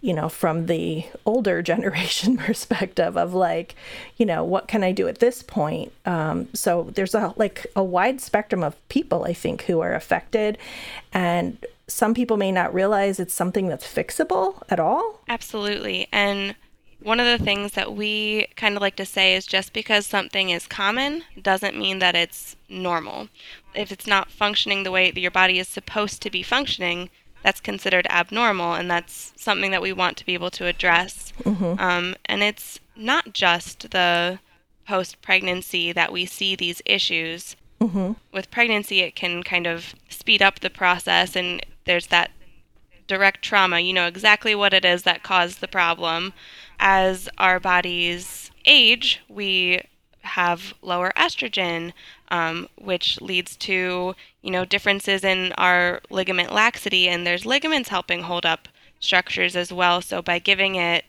you 0.00 0.12
know, 0.12 0.28
from 0.28 0.66
the 0.66 1.04
older 1.24 1.62
generation 1.72 2.36
perspective 2.48 3.16
of 3.16 3.34
like, 3.34 3.74
you 4.16 4.26
know, 4.26 4.44
what 4.44 4.68
can 4.68 4.84
I 4.84 4.92
do 4.92 5.08
at 5.08 5.18
this 5.18 5.42
point? 5.42 5.92
Um, 6.04 6.48
so 6.54 6.90
there's 6.94 7.14
a 7.14 7.32
like 7.36 7.66
a 7.74 7.82
wide 7.82 8.20
spectrum 8.20 8.62
of 8.62 8.76
people, 8.88 9.24
I 9.24 9.32
think, 9.32 9.62
who 9.62 9.80
are 9.80 9.94
affected. 9.94 10.58
And 11.12 11.58
some 11.88 12.14
people 12.14 12.36
may 12.36 12.50
not 12.50 12.74
realize 12.74 13.20
it's 13.20 13.34
something 13.34 13.68
that's 13.68 13.86
fixable 13.86 14.62
at 14.68 14.80
all. 14.80 15.20
Absolutely. 15.28 16.08
And 16.12 16.54
one 17.06 17.20
of 17.20 17.38
the 17.38 17.44
things 17.44 17.72
that 17.72 17.94
we 17.94 18.48
kind 18.56 18.74
of 18.74 18.82
like 18.82 18.96
to 18.96 19.06
say 19.06 19.36
is 19.36 19.46
just 19.46 19.72
because 19.72 20.04
something 20.04 20.50
is 20.50 20.66
common 20.66 21.22
doesn't 21.40 21.78
mean 21.78 22.00
that 22.00 22.16
it's 22.16 22.56
normal. 22.68 23.28
If 23.76 23.92
it's 23.92 24.08
not 24.08 24.28
functioning 24.28 24.82
the 24.82 24.90
way 24.90 25.12
that 25.12 25.20
your 25.20 25.30
body 25.30 25.60
is 25.60 25.68
supposed 25.68 26.20
to 26.22 26.30
be 26.30 26.42
functioning, 26.42 27.10
that's 27.44 27.60
considered 27.60 28.08
abnormal, 28.10 28.74
and 28.74 28.90
that's 28.90 29.32
something 29.36 29.70
that 29.70 29.82
we 29.82 29.92
want 29.92 30.16
to 30.16 30.26
be 30.26 30.34
able 30.34 30.50
to 30.50 30.66
address. 30.66 31.32
Mm-hmm. 31.44 31.78
Um, 31.78 32.16
and 32.24 32.42
it's 32.42 32.80
not 32.96 33.32
just 33.32 33.92
the 33.92 34.40
post 34.84 35.22
pregnancy 35.22 35.92
that 35.92 36.12
we 36.12 36.26
see 36.26 36.56
these 36.56 36.82
issues. 36.84 37.54
Mm-hmm. 37.80 38.14
With 38.32 38.50
pregnancy, 38.50 39.02
it 39.02 39.14
can 39.14 39.44
kind 39.44 39.68
of 39.68 39.94
speed 40.08 40.42
up 40.42 40.58
the 40.58 40.70
process, 40.70 41.36
and 41.36 41.64
there's 41.84 42.08
that 42.08 42.32
direct 43.06 43.44
trauma. 43.44 43.78
You 43.78 43.92
know 43.92 44.08
exactly 44.08 44.56
what 44.56 44.74
it 44.74 44.84
is 44.84 45.04
that 45.04 45.22
caused 45.22 45.60
the 45.60 45.68
problem 45.68 46.32
as 46.78 47.28
our 47.38 47.60
bodies 47.60 48.50
age, 48.64 49.20
we 49.28 49.82
have 50.22 50.74
lower 50.82 51.12
estrogen, 51.16 51.92
um, 52.30 52.68
which 52.76 53.20
leads 53.20 53.56
to 53.56 54.14
you 54.42 54.50
know 54.50 54.64
differences 54.64 55.24
in 55.24 55.52
our 55.52 56.00
ligament 56.10 56.52
laxity, 56.52 57.08
and 57.08 57.26
there's 57.26 57.46
ligaments 57.46 57.88
helping 57.88 58.22
hold 58.22 58.44
up 58.44 58.68
structures 59.00 59.56
as 59.56 59.72
well. 59.72 60.00
So 60.02 60.22
by 60.22 60.38
giving 60.38 60.74
it 60.74 61.04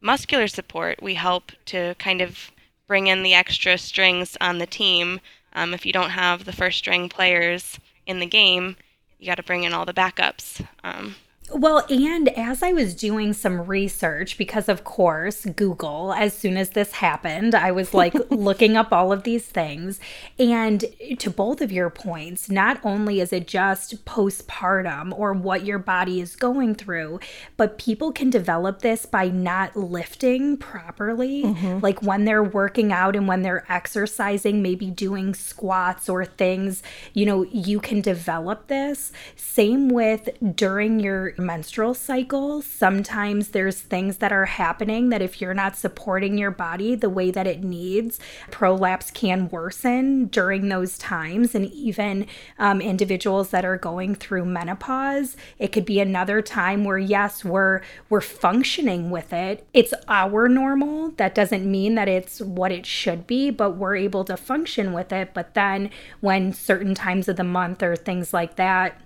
muscular 0.00 0.48
support, 0.48 1.02
we 1.02 1.14
help 1.14 1.52
to 1.66 1.94
kind 1.98 2.20
of 2.20 2.50
bring 2.86 3.06
in 3.06 3.22
the 3.22 3.34
extra 3.34 3.78
strings 3.78 4.36
on 4.40 4.58
the 4.58 4.66
team. 4.66 5.20
Um, 5.52 5.74
if 5.74 5.84
you 5.84 5.92
don't 5.92 6.10
have 6.10 6.44
the 6.44 6.52
first 6.52 6.78
string 6.78 7.08
players 7.08 7.78
in 8.06 8.20
the 8.20 8.26
game, 8.26 8.76
you 9.18 9.26
got 9.26 9.36
to 9.36 9.42
bring 9.42 9.64
in 9.64 9.72
all 9.72 9.84
the 9.84 9.94
backups. 9.94 10.64
Um, 10.82 11.16
well, 11.52 11.84
and 11.88 12.28
as 12.30 12.62
I 12.62 12.72
was 12.72 12.94
doing 12.94 13.32
some 13.32 13.66
research, 13.66 14.38
because 14.38 14.68
of 14.68 14.84
course, 14.84 15.44
Google, 15.44 16.12
as 16.12 16.32
soon 16.34 16.56
as 16.56 16.70
this 16.70 16.92
happened, 16.92 17.54
I 17.54 17.72
was 17.72 17.92
like 17.92 18.14
looking 18.30 18.76
up 18.76 18.92
all 18.92 19.12
of 19.12 19.24
these 19.24 19.46
things. 19.46 20.00
And 20.38 20.84
to 21.18 21.30
both 21.30 21.60
of 21.60 21.72
your 21.72 21.90
points, 21.90 22.50
not 22.50 22.80
only 22.84 23.20
is 23.20 23.32
it 23.32 23.46
just 23.46 24.04
postpartum 24.04 25.16
or 25.18 25.32
what 25.32 25.64
your 25.64 25.78
body 25.78 26.20
is 26.20 26.36
going 26.36 26.74
through, 26.74 27.20
but 27.56 27.78
people 27.78 28.12
can 28.12 28.30
develop 28.30 28.80
this 28.80 29.06
by 29.06 29.28
not 29.28 29.76
lifting 29.76 30.56
properly. 30.56 31.42
Mm-hmm. 31.44 31.78
Like 31.80 32.02
when 32.02 32.24
they're 32.24 32.44
working 32.44 32.92
out 32.92 33.16
and 33.16 33.26
when 33.26 33.42
they're 33.42 33.64
exercising, 33.68 34.62
maybe 34.62 34.90
doing 34.90 35.34
squats 35.34 36.08
or 36.08 36.24
things, 36.24 36.82
you 37.12 37.26
know, 37.26 37.44
you 37.44 37.80
can 37.80 38.00
develop 38.00 38.68
this. 38.68 39.12
Same 39.36 39.88
with 39.88 40.28
during 40.54 41.00
your 41.00 41.34
menstrual 41.40 41.94
cycle, 41.94 42.62
sometimes 42.62 43.48
there's 43.48 43.80
things 43.80 44.18
that 44.18 44.32
are 44.32 44.46
happening 44.46 45.08
that 45.08 45.22
if 45.22 45.40
you're 45.40 45.54
not 45.54 45.76
supporting 45.76 46.38
your 46.38 46.50
body 46.50 46.94
the 46.94 47.10
way 47.10 47.30
that 47.30 47.46
it 47.46 47.64
needs, 47.64 48.18
prolapse 48.50 49.10
can 49.10 49.48
worsen 49.48 50.26
during 50.26 50.68
those 50.68 50.98
times. 50.98 51.54
And 51.54 51.66
even 51.72 52.26
um, 52.58 52.80
individuals 52.80 53.50
that 53.50 53.64
are 53.64 53.76
going 53.76 54.14
through 54.14 54.44
menopause, 54.44 55.36
it 55.58 55.72
could 55.72 55.84
be 55.84 56.00
another 56.00 56.42
time 56.42 56.84
where 56.84 56.98
yes, 56.98 57.44
we're 57.44 57.80
we're 58.08 58.20
functioning 58.20 59.10
with 59.10 59.32
it. 59.32 59.66
It's 59.72 59.94
our 60.08 60.48
normal. 60.48 61.10
That 61.12 61.34
doesn't 61.34 61.70
mean 61.70 61.94
that 61.94 62.08
it's 62.08 62.40
what 62.40 62.72
it 62.72 62.86
should 62.86 63.26
be, 63.26 63.50
but 63.50 63.72
we're 63.72 63.96
able 63.96 64.24
to 64.24 64.36
function 64.36 64.92
with 64.92 65.12
it. 65.12 65.34
But 65.34 65.54
then 65.54 65.90
when 66.20 66.52
certain 66.52 66.94
times 66.94 67.28
of 67.28 67.36
the 67.36 67.44
month 67.44 67.82
or 67.82 67.96
things 67.96 68.32
like 68.32 68.56
that 68.56 69.00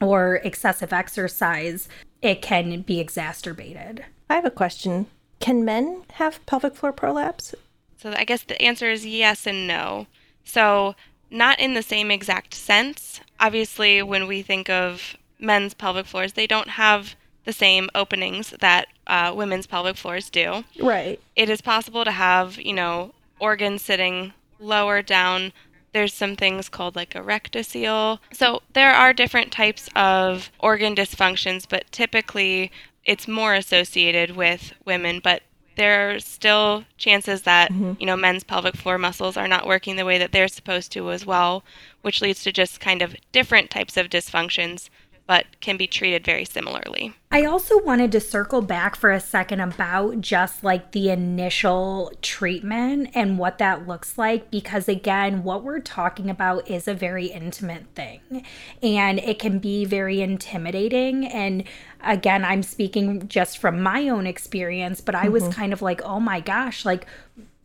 or 0.00 0.36
excessive 0.44 0.92
exercise, 0.92 1.88
it 2.22 2.42
can 2.42 2.82
be 2.82 3.00
exacerbated. 3.00 4.04
I 4.28 4.34
have 4.34 4.44
a 4.44 4.50
question. 4.50 5.06
Can 5.40 5.64
men 5.64 6.04
have 6.14 6.44
pelvic 6.46 6.74
floor 6.74 6.92
prolapse? 6.92 7.54
So 7.96 8.12
I 8.16 8.24
guess 8.24 8.42
the 8.42 8.60
answer 8.60 8.90
is 8.90 9.06
yes 9.06 9.46
and 9.46 9.66
no. 9.66 10.06
So, 10.44 10.94
not 11.30 11.60
in 11.60 11.74
the 11.74 11.82
same 11.82 12.10
exact 12.10 12.54
sense. 12.54 13.20
Obviously, 13.38 14.02
when 14.02 14.26
we 14.26 14.42
think 14.42 14.68
of 14.68 15.16
men's 15.38 15.74
pelvic 15.74 16.06
floors, 16.06 16.32
they 16.32 16.46
don't 16.46 16.70
have 16.70 17.14
the 17.44 17.52
same 17.52 17.88
openings 17.94 18.50
that 18.60 18.88
uh, 19.06 19.32
women's 19.34 19.66
pelvic 19.66 19.96
floors 19.96 20.28
do. 20.30 20.64
Right. 20.80 21.20
It 21.36 21.48
is 21.48 21.60
possible 21.60 22.04
to 22.04 22.10
have, 22.10 22.58
you 22.58 22.72
know, 22.72 23.12
organs 23.38 23.82
sitting 23.82 24.32
lower 24.58 25.02
down 25.02 25.52
there's 25.92 26.14
some 26.14 26.36
things 26.36 26.68
called 26.68 26.96
like 26.96 27.14
a 27.14 27.20
rectocele. 27.20 28.18
So 28.32 28.62
there 28.72 28.92
are 28.92 29.12
different 29.12 29.52
types 29.52 29.88
of 29.96 30.50
organ 30.58 30.94
dysfunctions, 30.94 31.66
but 31.68 31.90
typically 31.90 32.70
it's 33.04 33.26
more 33.26 33.54
associated 33.54 34.36
with 34.36 34.72
women. 34.84 35.20
But 35.22 35.42
there 35.76 36.10
are 36.10 36.18
still 36.18 36.84
chances 36.98 37.42
that 37.42 37.72
mm-hmm. 37.72 37.92
you 37.98 38.06
know 38.06 38.16
men's 38.16 38.44
pelvic 38.44 38.76
floor 38.76 38.98
muscles 38.98 39.36
are 39.36 39.48
not 39.48 39.66
working 39.66 39.96
the 39.96 40.04
way 40.04 40.18
that 40.18 40.32
they're 40.32 40.48
supposed 40.48 40.92
to 40.92 41.10
as 41.10 41.24
well, 41.26 41.64
which 42.02 42.20
leads 42.20 42.42
to 42.42 42.52
just 42.52 42.80
kind 42.80 43.02
of 43.02 43.16
different 43.32 43.70
types 43.70 43.96
of 43.96 44.08
dysfunctions 44.08 44.90
but 45.30 45.46
can 45.60 45.76
be 45.76 45.86
treated 45.86 46.24
very 46.24 46.44
similarly. 46.44 47.14
I 47.30 47.44
also 47.44 47.80
wanted 47.80 48.10
to 48.10 48.20
circle 48.20 48.62
back 48.62 48.96
for 48.96 49.12
a 49.12 49.20
second 49.20 49.60
about 49.60 50.20
just 50.20 50.64
like 50.64 50.90
the 50.90 51.08
initial 51.08 52.12
treatment 52.20 53.10
and 53.14 53.38
what 53.38 53.58
that 53.58 53.86
looks 53.86 54.18
like 54.18 54.50
because, 54.50 54.88
again, 54.88 55.44
what 55.44 55.62
we're 55.62 55.78
talking 55.78 56.30
about 56.30 56.68
is 56.68 56.88
a 56.88 56.94
very 56.94 57.26
intimate 57.26 57.84
thing 57.94 58.44
and 58.82 59.20
it 59.20 59.38
can 59.38 59.60
be 59.60 59.84
very 59.84 60.20
intimidating. 60.20 61.28
And 61.28 61.62
again, 62.02 62.44
I'm 62.44 62.64
speaking 62.64 63.28
just 63.28 63.58
from 63.58 63.80
my 63.80 64.08
own 64.08 64.26
experience, 64.26 65.00
but 65.00 65.14
I 65.14 65.26
mm-hmm. 65.26 65.32
was 65.32 65.54
kind 65.54 65.72
of 65.72 65.80
like, 65.80 66.02
oh 66.02 66.18
my 66.18 66.40
gosh, 66.40 66.84
like, 66.84 67.06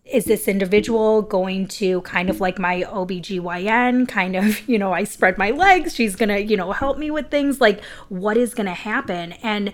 is 0.06 0.26
this 0.26 0.48
individual 0.48 1.24
going 1.24 1.68
to 1.68 2.02
kind 2.02 2.30
of 2.30 2.40
like 2.40 2.60
my 2.60 2.84
OBGYN 2.84 4.08
kind 4.08 4.36
of, 4.36 4.68
you 4.70 4.78
know, 4.78 4.94
I 4.94 5.04
spread 5.04 5.38
my 5.38 5.52
legs, 5.52 5.96
she's 5.96 6.16
going 6.16 6.30
to, 6.30 6.42
you 6.42 6.58
know, 6.58 6.72
help 6.72 6.98
me 6.98 7.10
with 7.12 7.30
things 7.30 7.60
like 7.60 7.84
what 8.10 8.38
is 8.38 8.54
going 8.54 8.68
to 8.68 8.74
happen? 8.74 9.34
And 9.44 9.74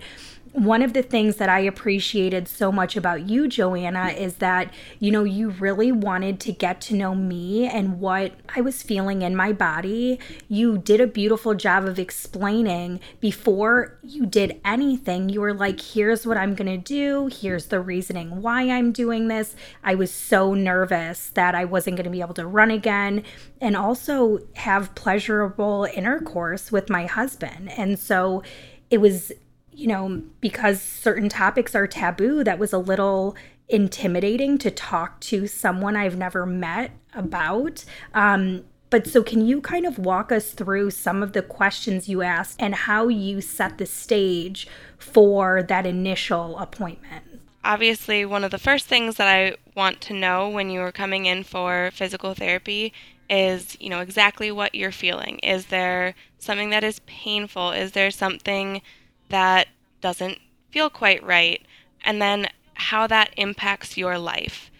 one 0.52 0.82
of 0.82 0.92
the 0.92 1.02
things 1.02 1.36
that 1.36 1.48
I 1.48 1.60
appreciated 1.60 2.46
so 2.46 2.70
much 2.70 2.94
about 2.94 3.28
you, 3.28 3.48
Joanna, 3.48 4.08
is 4.08 4.36
that, 4.36 4.72
you 4.98 5.10
know, 5.10 5.24
you 5.24 5.48
really 5.48 5.90
wanted 5.90 6.40
to 6.40 6.52
get 6.52 6.80
to 6.82 6.94
know 6.94 7.14
me 7.14 7.66
and 7.66 8.00
what 8.00 8.34
I 8.54 8.60
was 8.60 8.82
feeling 8.82 9.22
in 9.22 9.34
my 9.34 9.52
body. 9.52 10.18
You 10.48 10.76
did 10.76 11.00
a 11.00 11.06
beautiful 11.06 11.54
job 11.54 11.86
of 11.86 11.98
explaining 11.98 13.00
before 13.18 13.98
you 14.02 14.26
did 14.26 14.60
anything. 14.62 15.30
You 15.30 15.40
were 15.40 15.54
like, 15.54 15.80
here's 15.80 16.26
what 16.26 16.36
I'm 16.36 16.54
going 16.54 16.70
to 16.70 16.76
do, 16.76 17.30
here's 17.32 17.66
the 17.66 17.80
reasoning 17.80 18.42
why 18.42 18.68
I'm 18.68 18.92
doing 18.92 19.28
this. 19.28 19.56
I 19.82 19.94
was 19.94 20.10
so 20.10 20.52
nervous 20.52 21.30
that 21.30 21.54
I 21.54 21.64
wasn't 21.64 21.96
going 21.96 22.04
to 22.04 22.10
be 22.10 22.20
able 22.20 22.34
to 22.34 22.46
run 22.46 22.70
again 22.70 23.24
and 23.60 23.74
also 23.74 24.40
have 24.56 24.94
pleasurable 24.94 25.88
intercourse 25.94 26.70
with 26.70 26.90
my 26.90 27.06
husband. 27.06 27.70
And 27.70 27.98
so, 27.98 28.42
it 28.90 29.00
was 29.00 29.32
you 29.72 29.86
know, 29.86 30.22
because 30.40 30.80
certain 30.80 31.28
topics 31.28 31.74
are 31.74 31.86
taboo, 31.86 32.44
that 32.44 32.58
was 32.58 32.72
a 32.72 32.78
little 32.78 33.36
intimidating 33.68 34.58
to 34.58 34.70
talk 34.70 35.18
to 35.20 35.46
someone 35.46 35.96
I've 35.96 36.16
never 36.16 36.44
met 36.44 36.92
about. 37.14 37.84
Um, 38.14 38.64
but 38.90 39.06
so, 39.06 39.22
can 39.22 39.46
you 39.46 39.62
kind 39.62 39.86
of 39.86 39.98
walk 39.98 40.30
us 40.30 40.50
through 40.50 40.90
some 40.90 41.22
of 41.22 41.32
the 41.32 41.40
questions 41.40 42.10
you 42.10 42.20
asked 42.20 42.56
and 42.60 42.74
how 42.74 43.08
you 43.08 43.40
set 43.40 43.78
the 43.78 43.86
stage 43.86 44.68
for 44.98 45.62
that 45.62 45.86
initial 45.86 46.58
appointment? 46.58 47.24
Obviously, 47.64 48.26
one 48.26 48.44
of 48.44 48.50
the 48.50 48.58
first 48.58 48.86
things 48.86 49.16
that 49.16 49.28
I 49.28 49.56
want 49.74 50.02
to 50.02 50.14
know 50.14 50.50
when 50.50 50.68
you 50.68 50.80
are 50.80 50.92
coming 50.92 51.24
in 51.24 51.42
for 51.42 51.90
physical 51.94 52.34
therapy 52.34 52.92
is, 53.30 53.78
you 53.80 53.88
know, 53.88 54.00
exactly 54.00 54.52
what 54.52 54.74
you're 54.74 54.92
feeling. 54.92 55.38
Is 55.38 55.66
there 55.66 56.14
something 56.38 56.68
that 56.70 56.84
is 56.84 56.98
painful? 57.06 57.70
Is 57.70 57.92
there 57.92 58.10
something 58.10 58.82
that 59.32 59.68
doesn't 60.00 60.38
feel 60.70 60.88
quite 60.88 61.22
right, 61.24 61.60
and 62.04 62.22
then 62.22 62.48
how 62.74 63.06
that 63.06 63.32
impacts 63.36 63.96
your 63.96 64.18
life. 64.18 64.70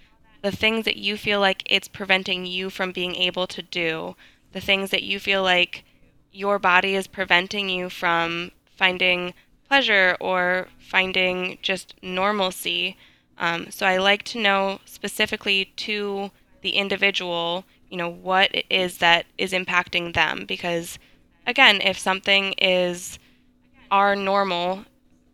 The 0.43 0.53
things 0.53 0.85
that 0.85 0.97
you 0.97 1.17
feel 1.17 1.41
like 1.41 1.63
it's 1.67 1.89
preventing 1.89 2.47
you 2.47 2.71
from 2.71 2.93
being 2.93 3.15
able 3.17 3.47
to 3.49 3.63
do, 3.63 4.17
the 4.53 4.61
things 4.61 4.91
that 4.91 5.03
you 5.03 5.19
feel 5.19 5.43
like 5.43 5.85
your 6.33 6.59
body 6.59 6.95
is 6.95 7.07
preventing 7.07 7.69
you 7.69 7.89
from 7.91 8.53
finding 8.77 9.35
pleasure 9.69 10.17
or 10.21 10.69
finding 10.79 11.59
just 11.63 11.95
normalcy. 12.03 12.97
Um, 13.39 13.71
so 13.71 13.87
I 13.87 13.99
like 13.99 14.23
to 14.25 14.41
know 14.41 14.81
specifically 14.85 15.73
to 15.77 16.31
the 16.63 16.71
individual, 16.71 17.65
you 17.89 17.97
know, 17.97 18.09
what 18.09 18.55
it 18.55 18.67
is 18.69 18.99
that 18.99 19.27
is 19.39 19.53
impacting 19.53 20.15
them. 20.15 20.45
Because 20.47 20.99
again, 21.47 21.81
if 21.81 21.99
something 21.99 22.55
is 22.55 23.19
our 23.93 24.17
normal 24.17 24.85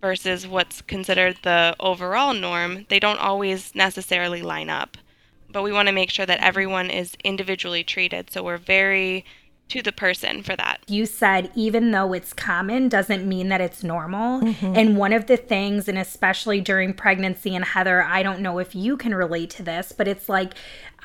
versus 0.03 0.47
what's 0.47 0.83
considered 0.83 1.39
the 1.43 1.75
overall 1.81 2.35
norm, 2.35 2.85
they 2.89 3.01
don't 3.01 3.21
always 3.21 3.75
necessarily 3.75 4.43
line 4.43 4.69
up. 4.69 4.99
But 5.51 5.63
we 5.63 5.73
want 5.73 5.89
to 5.89 5.95
make 5.95 6.11
sure 6.11 6.27
that 6.27 6.41
everyone 6.41 6.91
is 6.91 7.17
individually 7.25 7.83
treated. 7.83 8.31
So 8.31 8.43
we're 8.43 8.59
very 8.59 9.25
to 9.69 9.83
the 9.83 9.93
person 9.93 10.43
for 10.43 10.57
that. 10.57 10.81
You 10.89 11.05
said 11.07 11.51
even 11.55 11.91
though 11.91 12.13
it's 12.13 12.33
common 12.33 12.89
doesn't 12.89 13.27
mean 13.27 13.49
that 13.51 13.61
it's 13.61 13.85
normal. 13.85 14.41
Mm-hmm. 14.41 14.77
And 14.77 14.97
one 14.97 15.13
of 15.13 15.27
the 15.27 15.37
things, 15.37 15.89
and 15.89 15.99
especially 15.99 16.61
during 16.61 16.95
pregnancy, 16.95 17.55
and 17.55 17.65
Heather, 17.65 18.03
I 18.03 18.23
don't 18.23 18.41
know 18.41 18.59
if 18.59 18.75
you 18.75 18.97
can 18.97 19.15
relate 19.15 19.51
to 19.51 19.63
this, 19.63 19.93
but 19.93 20.09
it's 20.09 20.29
like 20.29 20.55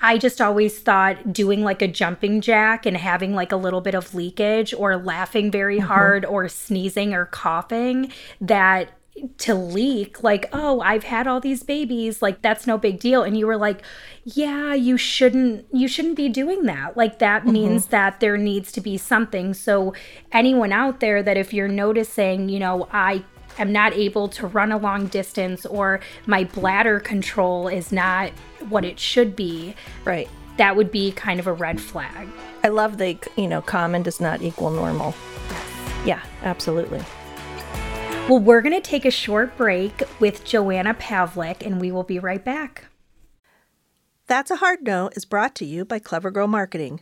I 0.04 0.18
just 0.18 0.42
always 0.42 0.78
thought 0.80 1.32
doing 1.32 1.64
like 1.64 1.82
a 1.82 1.88
jumping 1.88 2.42
jack 2.42 2.86
and 2.86 2.98
having 2.98 3.34
like 3.34 3.54
a 3.54 3.56
little 3.56 3.80
bit 3.80 3.96
of 3.96 4.14
leakage 4.14 4.74
or 4.74 4.98
laughing 4.98 5.50
very 5.50 5.78
mm-hmm. 5.78 5.88
hard 5.88 6.26
or 6.26 6.50
sneezing 6.50 7.14
or 7.14 7.26
coughing 7.26 8.12
that 8.42 8.90
to 9.38 9.54
leak 9.54 10.24
like 10.24 10.50
oh 10.54 10.82
i've 10.82 11.04
had 11.04 11.28
all 11.28 11.40
these 11.40 11.62
babies 11.62 12.20
like 12.24 12.42
that's 12.42 12.66
no 12.66 12.80
big 12.80 13.00
deal 13.00 13.22
and 13.22 13.38
you 13.38 13.46
were 13.46 13.58
like 13.58 13.84
yeah 14.24 14.74
you 14.74 14.98
shouldn't 14.98 15.66
you 15.72 15.88
shouldn't 15.88 16.16
be 16.16 16.28
doing 16.28 16.64
that 16.64 16.98
like 16.98 17.20
that 17.20 17.44
mm-hmm. 17.44 17.52
means 17.52 17.86
that 17.88 18.20
there 18.20 18.38
needs 18.38 18.72
to 18.72 18.82
be 18.82 18.98
something 18.98 19.54
so 19.54 19.94
anyone 20.32 20.72
out 20.72 21.00
there 21.00 21.22
that 21.22 21.38
if 21.38 21.54
you're 21.54 21.68
noticing 21.68 22.50
you 22.50 22.58
know 22.58 22.88
i 22.92 23.24
am 23.58 23.72
not 23.72 23.94
able 23.94 24.28
to 24.30 24.48
run 24.48 24.72
a 24.72 24.78
long 24.78 25.08
distance 25.08 25.66
or 25.66 26.00
my 26.26 26.44
bladder 26.44 27.00
control 27.00 27.68
is 27.68 27.92
not 27.92 28.32
what 28.70 28.86
it 28.86 29.00
should 29.00 29.36
be 29.36 29.76
right. 30.06 30.30
that 30.58 30.76
would 30.76 30.92
be 30.92 31.12
kind 31.12 31.40
of 31.40 31.48
a 31.48 31.54
red 31.54 31.80
flag. 31.82 32.28
I 32.64 32.70
love 32.70 32.98
the 32.98 33.18
you 33.36 33.48
know 33.48 33.62
common 33.62 34.04
does 34.04 34.20
not 34.22 34.42
equal 34.42 34.72
normal. 34.72 35.14
Yeah 36.06 36.22
absolutely. 36.44 37.02
Well, 38.30 38.40
we're 38.40 38.62
going 38.62 38.74
to 38.74 38.80
take 38.80 39.04
a 39.04 39.12
short 39.12 39.58
break 39.58 40.02
with 40.22 40.46
Joanna 40.46 40.94
Pavlik, 40.94 41.66
and 41.66 41.82
we 41.82 41.92
will 41.92 42.04
be 42.04 42.20
right 42.20 42.42
back. 42.42 42.86
That's 44.28 44.50
a 44.50 44.56
Hard 44.56 44.84
No 44.84 45.10
is 45.14 45.26
brought 45.26 45.56
to 45.56 45.66
you 45.66 45.84
by 45.84 46.00
Clever 46.00 46.32
Girl 46.32 46.48
Marketing, 46.48 47.02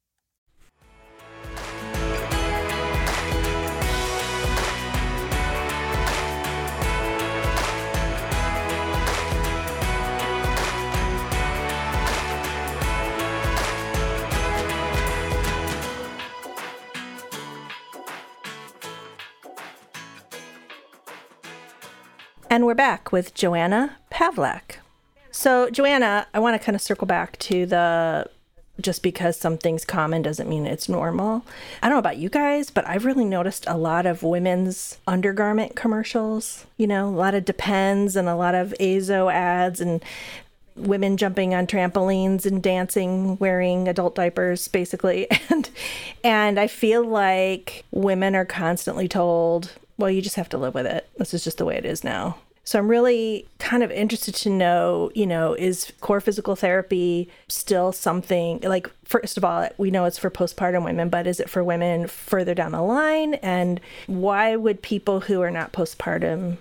And 22.51 22.65
we're 22.65 22.75
back 22.75 23.13
with 23.13 23.33
Joanna 23.33 23.95
Pavlik. 24.11 24.75
So, 25.31 25.69
Joanna, 25.69 26.27
I 26.33 26.39
want 26.39 26.59
to 26.59 26.65
kind 26.65 26.75
of 26.75 26.81
circle 26.81 27.07
back 27.07 27.39
to 27.39 27.65
the 27.65 28.29
just 28.81 29.01
because 29.01 29.37
something's 29.39 29.85
common 29.85 30.21
doesn't 30.21 30.49
mean 30.49 30.65
it's 30.65 30.89
normal. 30.89 31.45
I 31.81 31.87
don't 31.87 31.95
know 31.95 31.99
about 31.99 32.17
you 32.17 32.27
guys, 32.27 32.69
but 32.69 32.85
I've 32.85 33.05
really 33.05 33.23
noticed 33.23 33.63
a 33.67 33.77
lot 33.77 34.05
of 34.05 34.21
women's 34.21 34.99
undergarment 35.07 35.77
commercials, 35.77 36.65
you 36.75 36.87
know, 36.87 37.07
a 37.07 37.15
lot 37.15 37.35
of 37.35 37.45
Depends 37.45 38.17
and 38.17 38.27
a 38.27 38.35
lot 38.35 38.53
of 38.53 38.75
Azo 38.81 39.29
ads 39.29 39.79
and 39.79 40.03
women 40.75 41.15
jumping 41.15 41.53
on 41.53 41.67
trampolines 41.67 42.45
and 42.45 42.61
dancing 42.61 43.37
wearing 43.37 43.87
adult 43.87 44.15
diapers 44.15 44.67
basically 44.67 45.27
and 45.49 45.69
and 46.23 46.59
I 46.59 46.67
feel 46.67 47.05
like 47.05 47.85
women 47.91 48.35
are 48.35 48.45
constantly 48.45 49.07
told 49.07 49.71
well, 50.01 50.09
you 50.09 50.21
just 50.21 50.35
have 50.35 50.49
to 50.49 50.57
live 50.57 50.73
with 50.73 50.87
it. 50.87 51.07
This 51.17 51.33
is 51.33 51.43
just 51.43 51.59
the 51.59 51.65
way 51.65 51.77
it 51.77 51.85
is 51.85 52.03
now. 52.03 52.37
So 52.63 52.77
I'm 52.77 52.87
really 52.87 53.47
kind 53.59 53.81
of 53.83 53.91
interested 53.91 54.35
to 54.35 54.49
know, 54.49 55.11
you 55.15 55.25
know, 55.25 55.53
is 55.53 55.91
core 55.99 56.21
physical 56.21 56.55
therapy 56.55 57.29
still 57.47 57.91
something 57.91 58.59
like 58.61 58.89
first 59.03 59.37
of 59.37 59.43
all, 59.43 59.67
we 59.77 59.91
know 59.91 60.05
it's 60.05 60.17
for 60.17 60.29
postpartum 60.29 60.83
women, 60.83 61.09
but 61.09 61.27
is 61.27 61.39
it 61.39 61.49
for 61.49 61.63
women 61.63 62.07
further 62.07 62.53
down 62.53 62.71
the 62.71 62.81
line 62.81 63.35
and 63.35 63.79
why 64.07 64.55
would 64.55 64.81
people 64.81 65.21
who 65.21 65.41
are 65.41 65.51
not 65.51 65.73
postpartum 65.73 66.57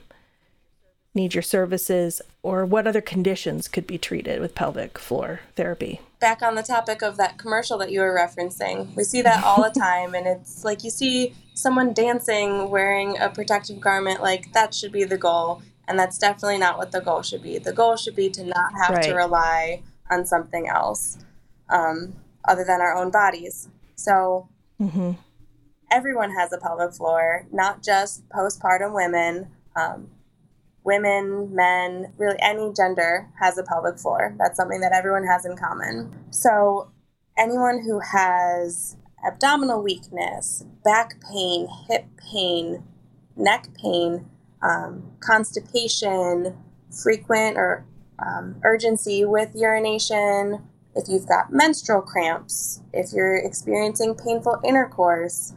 need 1.14 1.34
your 1.34 1.42
services 1.42 2.22
or 2.42 2.64
what 2.64 2.86
other 2.86 3.00
conditions 3.00 3.68
could 3.68 3.86
be 3.86 3.98
treated 3.98 4.40
with 4.40 4.54
pelvic 4.54 4.98
floor 4.98 5.40
therapy? 5.54 6.00
Back 6.18 6.40
on 6.40 6.54
the 6.54 6.62
topic 6.62 7.02
of 7.02 7.18
that 7.18 7.36
commercial 7.36 7.76
that 7.78 7.90
you 7.90 8.00
were 8.00 8.14
referencing, 8.14 8.94
we 8.96 9.04
see 9.04 9.20
that 9.22 9.44
all 9.44 9.62
the 9.62 9.70
time 9.80 10.14
and 10.14 10.26
it's 10.26 10.64
like 10.64 10.82
you 10.82 10.90
see 10.90 11.34
someone 11.60 11.92
dancing 11.92 12.70
wearing 12.70 13.18
a 13.18 13.28
protective 13.28 13.80
garment 13.80 14.22
like 14.22 14.52
that 14.52 14.74
should 14.74 14.92
be 14.92 15.04
the 15.04 15.18
goal 15.18 15.62
and 15.90 15.98
that's 15.98 16.18
definitely 16.18 16.58
not 16.58 16.78
what 16.78 16.92
the 16.92 17.00
goal 17.00 17.20
should 17.20 17.42
be. 17.42 17.58
The 17.58 17.72
goal 17.72 17.96
should 17.96 18.14
be 18.14 18.30
to 18.30 18.44
not 18.44 18.72
have 18.80 18.94
right. 18.94 19.02
to 19.02 19.14
rely 19.14 19.82
on 20.08 20.24
something 20.24 20.68
else 20.68 21.18
um, 21.68 22.14
other 22.48 22.64
than 22.64 22.80
our 22.80 22.94
own 22.94 23.10
bodies. 23.10 23.68
So 23.96 24.48
mm-hmm. 24.80 25.12
everyone 25.90 26.30
has 26.30 26.52
a 26.52 26.58
pelvic 26.58 26.94
floor, 26.94 27.44
not 27.52 27.82
just 27.82 28.28
postpartum 28.28 28.94
women. 28.94 29.48
Um, 29.74 30.10
women, 30.84 31.54
men, 31.54 32.12
really 32.16 32.38
any 32.40 32.72
gender 32.72 33.28
has 33.38 33.58
a 33.58 33.62
pelvic 33.62 33.98
floor. 33.98 34.34
That's 34.38 34.56
something 34.56 34.80
that 34.80 34.92
everyone 34.92 35.24
has 35.26 35.44
in 35.44 35.56
common. 35.56 36.10
So, 36.30 36.90
anyone 37.36 37.82
who 37.84 38.00
has 38.00 38.96
abdominal 39.24 39.82
weakness, 39.82 40.64
back 40.84 41.20
pain, 41.30 41.68
hip 41.88 42.06
pain, 42.30 42.82
neck 43.36 43.68
pain, 43.74 44.26
um, 44.62 45.10
constipation, 45.20 46.56
frequent 46.90 47.56
or 47.56 47.84
um, 48.18 48.56
urgency 48.64 49.24
with 49.24 49.54
urination, 49.54 50.62
if 50.94 51.08
you've 51.08 51.26
got 51.26 51.52
menstrual 51.52 52.02
cramps, 52.02 52.82
if 52.92 53.12
you're 53.12 53.36
experiencing 53.36 54.14
painful 54.14 54.60
intercourse, 54.64 55.54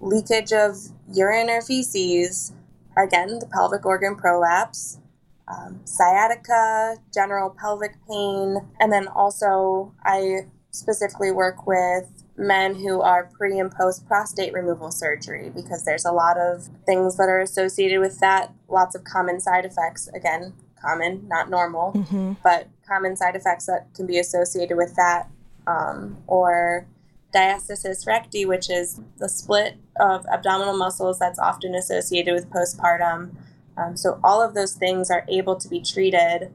leakage 0.00 0.52
of 0.52 0.76
urine 1.12 1.50
or 1.50 1.60
feces, 1.60 2.52
again, 2.96 3.38
the 3.38 3.46
pelvic 3.46 3.84
organ 3.84 4.16
prolapse, 4.16 4.98
um, 5.46 5.80
sciatica, 5.84 6.96
general 7.12 7.54
pelvic 7.60 7.94
pain, 8.08 8.56
and 8.80 8.92
then 8.92 9.08
also 9.08 9.94
I 10.04 10.46
specifically 10.70 11.30
work 11.30 11.66
with 11.66 12.21
men 12.42 12.74
who 12.74 13.00
are 13.00 13.30
pre 13.36 13.58
and 13.58 13.70
post 13.70 14.06
prostate 14.06 14.52
removal 14.52 14.90
surgery 14.90 15.50
because 15.54 15.84
there's 15.84 16.04
a 16.04 16.12
lot 16.12 16.38
of 16.38 16.68
things 16.84 17.16
that 17.16 17.28
are 17.28 17.40
associated 17.40 18.00
with 18.00 18.18
that, 18.20 18.52
lots 18.68 18.94
of 18.94 19.04
common 19.04 19.40
side 19.40 19.64
effects. 19.64 20.08
Again, 20.14 20.52
common, 20.80 21.26
not 21.28 21.48
normal, 21.48 21.92
mm-hmm. 21.92 22.34
but 22.42 22.68
common 22.86 23.16
side 23.16 23.36
effects 23.36 23.66
that 23.66 23.86
can 23.94 24.06
be 24.06 24.18
associated 24.18 24.76
with 24.76 24.94
that. 24.96 25.28
Um, 25.66 26.18
or 26.26 26.88
diastasis 27.32 28.06
recti, 28.06 28.44
which 28.44 28.70
is 28.70 29.00
the 29.18 29.28
split 29.28 29.76
of 29.98 30.26
abdominal 30.26 30.76
muscles 30.76 31.18
that's 31.18 31.38
often 31.38 31.74
associated 31.74 32.34
with 32.34 32.50
postpartum. 32.50 33.34
Um, 33.76 33.96
so, 33.96 34.20
all 34.22 34.42
of 34.42 34.54
those 34.54 34.74
things 34.74 35.10
are 35.10 35.24
able 35.28 35.56
to 35.56 35.68
be 35.68 35.80
treated 35.80 36.50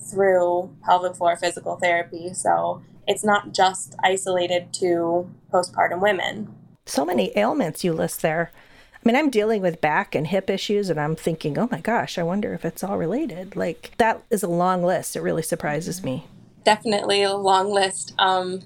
through 0.00 0.74
pelvic 0.84 1.16
floor 1.16 1.36
physical 1.36 1.76
therapy. 1.76 2.32
So, 2.32 2.82
it's 3.06 3.24
not 3.24 3.52
just 3.52 3.94
isolated 4.02 4.72
to 4.74 5.30
postpartum 5.52 6.00
women. 6.00 6.54
So 6.86 7.04
many 7.04 7.36
ailments 7.36 7.84
you 7.84 7.92
list 7.92 8.22
there. 8.22 8.50
I 8.94 9.00
mean, 9.04 9.16
I'm 9.16 9.30
dealing 9.30 9.62
with 9.62 9.80
back 9.80 10.14
and 10.14 10.28
hip 10.28 10.48
issues, 10.48 10.88
and 10.88 11.00
I'm 11.00 11.16
thinking, 11.16 11.58
oh 11.58 11.68
my 11.72 11.80
gosh, 11.80 12.18
I 12.18 12.22
wonder 12.22 12.54
if 12.54 12.64
it's 12.64 12.84
all 12.84 12.98
related. 12.98 13.56
Like, 13.56 13.92
that 13.98 14.22
is 14.30 14.44
a 14.44 14.48
long 14.48 14.84
list. 14.84 15.16
It 15.16 15.22
really 15.22 15.42
surprises 15.42 16.04
me. 16.04 16.26
Definitely 16.64 17.22
a 17.22 17.34
long 17.34 17.72
list. 17.72 18.14
Um, 18.18 18.60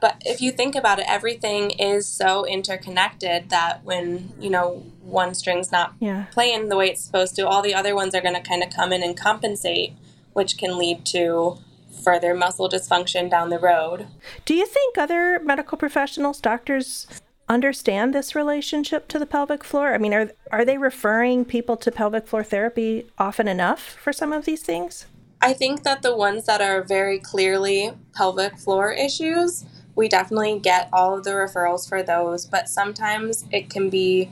but 0.00 0.22
if 0.24 0.40
you 0.40 0.52
think 0.52 0.76
about 0.76 1.00
it, 1.00 1.06
everything 1.08 1.72
is 1.72 2.06
so 2.06 2.46
interconnected 2.46 3.50
that 3.50 3.84
when, 3.84 4.32
you 4.38 4.50
know, 4.50 4.84
one 5.02 5.34
string's 5.34 5.72
not 5.72 5.94
yeah. 5.98 6.26
playing 6.30 6.68
the 6.68 6.76
way 6.76 6.88
it's 6.88 7.02
supposed 7.02 7.34
to, 7.36 7.46
all 7.46 7.60
the 7.60 7.74
other 7.74 7.94
ones 7.94 8.14
are 8.14 8.20
going 8.20 8.34
to 8.34 8.40
kind 8.40 8.62
of 8.62 8.70
come 8.70 8.92
in 8.92 9.02
and 9.02 9.16
compensate, 9.16 9.94
which 10.32 10.56
can 10.56 10.78
lead 10.78 11.04
to 11.06 11.58
further 12.02 12.34
muscle 12.34 12.68
dysfunction 12.68 13.30
down 13.30 13.50
the 13.50 13.58
road. 13.58 14.08
Do 14.44 14.54
you 14.54 14.66
think 14.66 14.98
other 14.98 15.40
medical 15.40 15.78
professionals, 15.78 16.40
doctors, 16.40 17.06
understand 17.48 18.14
this 18.14 18.34
relationship 18.34 19.08
to 19.08 19.18
the 19.18 19.26
pelvic 19.26 19.64
floor? 19.64 19.92
I 19.92 19.98
mean, 19.98 20.14
are 20.14 20.30
are 20.52 20.64
they 20.64 20.78
referring 20.78 21.44
people 21.44 21.76
to 21.78 21.90
pelvic 21.90 22.26
floor 22.26 22.44
therapy 22.44 23.06
often 23.18 23.48
enough 23.48 23.80
for 23.80 24.12
some 24.12 24.32
of 24.32 24.44
these 24.44 24.62
things? 24.62 25.06
I 25.42 25.54
think 25.54 25.82
that 25.84 26.02
the 26.02 26.14
ones 26.14 26.46
that 26.46 26.60
are 26.60 26.82
very 26.82 27.18
clearly 27.18 27.92
pelvic 28.14 28.58
floor 28.58 28.92
issues, 28.92 29.64
we 29.94 30.08
definitely 30.08 30.58
get 30.60 30.88
all 30.92 31.16
of 31.16 31.24
the 31.24 31.30
referrals 31.30 31.88
for 31.88 32.02
those, 32.02 32.46
but 32.46 32.68
sometimes 32.68 33.46
it 33.50 33.70
can 33.70 33.88
be 33.90 34.30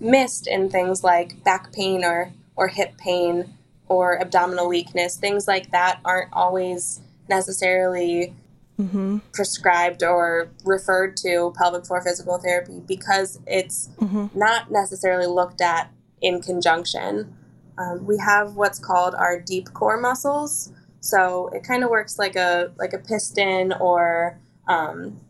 missed 0.00 0.46
in 0.46 0.68
things 0.68 1.04
like 1.04 1.42
back 1.44 1.72
pain 1.72 2.04
or 2.04 2.32
or 2.56 2.68
hip 2.68 2.96
pain 2.98 3.54
or 3.90 4.22
abdominal 4.22 4.68
weakness, 4.68 5.16
things 5.16 5.48
like 5.48 5.72
that 5.72 5.98
aren't 6.04 6.32
always 6.32 7.00
necessarily 7.28 8.32
mm-hmm. 8.78 9.18
prescribed 9.32 10.04
or 10.04 10.48
referred 10.64 11.16
to 11.16 11.52
pelvic 11.58 11.84
floor 11.84 12.00
physical 12.00 12.38
therapy 12.38 12.80
because 12.86 13.40
it's 13.48 13.90
mm-hmm. 14.00 14.26
not 14.38 14.70
necessarily 14.70 15.26
looked 15.26 15.60
at 15.60 15.90
in 16.22 16.40
conjunction. 16.40 17.36
Um, 17.76 18.06
we 18.06 18.16
have 18.18 18.54
what's 18.54 18.78
called 18.78 19.16
our 19.16 19.40
deep 19.40 19.72
core 19.74 20.00
muscles, 20.00 20.72
so 21.00 21.48
it 21.48 21.64
kind 21.64 21.82
of 21.82 21.90
works 21.90 22.16
like 22.16 22.36
a 22.36 22.72
like 22.78 22.92
a 22.92 22.98
piston 22.98 23.72
or 23.72 24.38
um, 24.68 25.20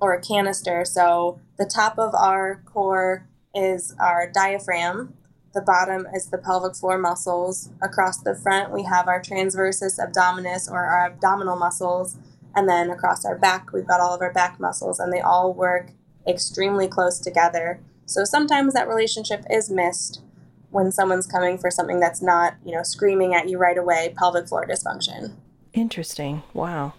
or 0.00 0.14
a 0.14 0.20
canister. 0.20 0.86
So 0.86 1.40
the 1.58 1.66
top 1.66 1.98
of 1.98 2.14
our 2.14 2.62
core 2.64 3.28
is 3.54 3.94
our 4.00 4.30
diaphragm, 4.32 5.14
the 5.54 5.60
bottom 5.62 6.06
is 6.14 6.26
the 6.26 6.38
pelvic 6.38 6.74
floor 6.74 6.98
muscles. 6.98 7.70
Across 7.82 8.22
the 8.22 8.34
front, 8.34 8.72
we 8.72 8.84
have 8.84 9.08
our 9.08 9.20
transversus 9.20 9.98
abdominis 9.98 10.70
or 10.70 10.84
our 10.84 11.06
abdominal 11.06 11.56
muscles. 11.56 12.16
And 12.54 12.68
then 12.68 12.90
across 12.90 13.24
our 13.24 13.36
back, 13.36 13.72
we've 13.72 13.86
got 13.86 14.00
all 14.00 14.14
of 14.14 14.20
our 14.20 14.32
back 14.32 14.60
muscles, 14.60 14.98
and 14.98 15.12
they 15.12 15.20
all 15.20 15.52
work 15.52 15.90
extremely 16.26 16.88
close 16.88 17.18
together. 17.18 17.80
So 18.06 18.24
sometimes 18.24 18.74
that 18.74 18.88
relationship 18.88 19.44
is 19.50 19.70
missed 19.70 20.22
when 20.70 20.92
someone's 20.92 21.26
coming 21.26 21.58
for 21.58 21.70
something 21.70 22.00
that's 22.00 22.22
not, 22.22 22.54
you 22.64 22.72
know, 22.72 22.82
screaming 22.82 23.34
at 23.34 23.48
you 23.48 23.58
right 23.58 23.78
away, 23.78 24.14
pelvic 24.16 24.48
floor 24.48 24.66
dysfunction. 24.66 25.34
Interesting. 25.72 26.42
Wow. 26.52 26.94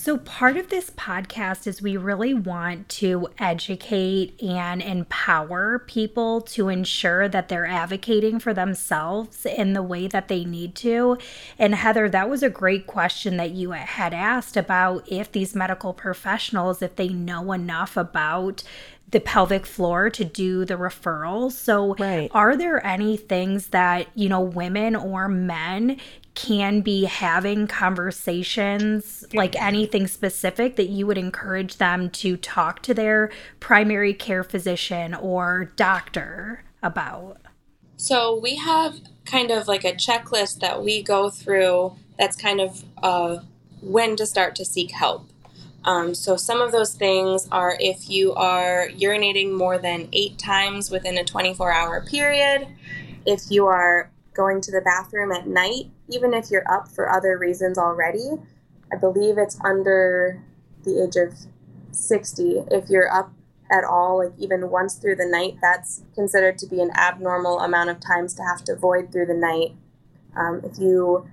So, 0.00 0.16
part 0.16 0.56
of 0.56 0.68
this 0.68 0.90
podcast 0.90 1.66
is 1.66 1.82
we 1.82 1.96
really 1.96 2.32
want 2.32 2.88
to 2.90 3.30
educate 3.36 4.40
and 4.40 4.80
empower 4.80 5.80
people 5.80 6.40
to 6.42 6.68
ensure 6.68 7.28
that 7.28 7.48
they're 7.48 7.66
advocating 7.66 8.38
for 8.38 8.54
themselves 8.54 9.44
in 9.44 9.72
the 9.72 9.82
way 9.82 10.06
that 10.06 10.28
they 10.28 10.44
need 10.44 10.76
to. 10.76 11.18
And, 11.58 11.74
Heather, 11.74 12.08
that 12.10 12.30
was 12.30 12.44
a 12.44 12.48
great 12.48 12.86
question 12.86 13.38
that 13.38 13.50
you 13.50 13.72
had 13.72 14.14
asked 14.14 14.56
about 14.56 15.02
if 15.10 15.32
these 15.32 15.56
medical 15.56 15.92
professionals, 15.92 16.80
if 16.80 16.94
they 16.94 17.08
know 17.08 17.50
enough 17.50 17.96
about 17.96 18.62
the 19.10 19.20
pelvic 19.20 19.66
floor 19.66 20.10
to 20.10 20.24
do 20.24 20.64
the 20.64 20.74
referrals. 20.74 21.52
So, 21.52 21.96
right. 21.96 22.30
are 22.32 22.56
there 22.56 22.86
any 22.86 23.16
things 23.16 23.68
that, 23.68 24.06
you 24.14 24.28
know, 24.28 24.40
women 24.40 24.94
or 24.94 25.26
men 25.26 25.98
can 26.38 26.82
be 26.82 27.02
having 27.02 27.66
conversations, 27.66 29.24
like 29.34 29.60
anything 29.60 30.06
specific 30.06 30.76
that 30.76 30.88
you 30.88 31.04
would 31.04 31.18
encourage 31.18 31.78
them 31.78 32.08
to 32.08 32.36
talk 32.36 32.80
to 32.80 32.94
their 32.94 33.28
primary 33.58 34.14
care 34.14 34.44
physician 34.44 35.14
or 35.14 35.72
doctor 35.74 36.62
about? 36.80 37.38
So, 37.96 38.38
we 38.38 38.54
have 38.54 39.00
kind 39.24 39.50
of 39.50 39.66
like 39.66 39.82
a 39.82 39.92
checklist 39.92 40.60
that 40.60 40.80
we 40.80 41.02
go 41.02 41.28
through 41.28 41.96
that's 42.16 42.36
kind 42.36 42.60
of 42.60 42.84
uh, 43.02 43.38
when 43.80 44.14
to 44.14 44.24
start 44.24 44.54
to 44.54 44.64
seek 44.64 44.92
help. 44.92 45.28
Um, 45.82 46.14
so, 46.14 46.36
some 46.36 46.60
of 46.60 46.70
those 46.70 46.94
things 46.94 47.48
are 47.50 47.76
if 47.80 48.08
you 48.08 48.32
are 48.34 48.86
urinating 48.90 49.52
more 49.52 49.76
than 49.76 50.08
eight 50.12 50.38
times 50.38 50.88
within 50.88 51.18
a 51.18 51.24
24 51.24 51.72
hour 51.72 52.00
period, 52.00 52.68
if 53.26 53.50
you 53.50 53.66
are 53.66 54.12
going 54.34 54.60
to 54.60 54.70
the 54.70 54.80
bathroom 54.80 55.32
at 55.32 55.48
night, 55.48 55.90
even 56.10 56.34
if 56.34 56.50
you're 56.50 56.70
up 56.70 56.88
for 56.88 57.10
other 57.10 57.38
reasons 57.38 57.78
already, 57.78 58.32
I 58.92 58.96
believe 58.96 59.38
it's 59.38 59.58
under 59.64 60.42
the 60.84 61.02
age 61.02 61.16
of 61.16 61.34
60. 61.90 62.64
If 62.70 62.88
you're 62.88 63.12
up 63.12 63.32
at 63.70 63.84
all, 63.84 64.18
like 64.18 64.32
even 64.38 64.70
once 64.70 64.94
through 64.94 65.16
the 65.16 65.26
night, 65.26 65.56
that's 65.60 66.02
considered 66.14 66.58
to 66.58 66.66
be 66.66 66.80
an 66.80 66.90
abnormal 66.96 67.60
amount 67.60 67.90
of 67.90 68.00
times 68.00 68.34
to 68.34 68.42
have 68.42 68.64
to 68.64 68.76
void 68.76 69.12
through 69.12 69.26
the 69.26 69.34
night. 69.34 69.74
Um, 70.36 70.62
if 70.64 70.78
you 70.78 71.28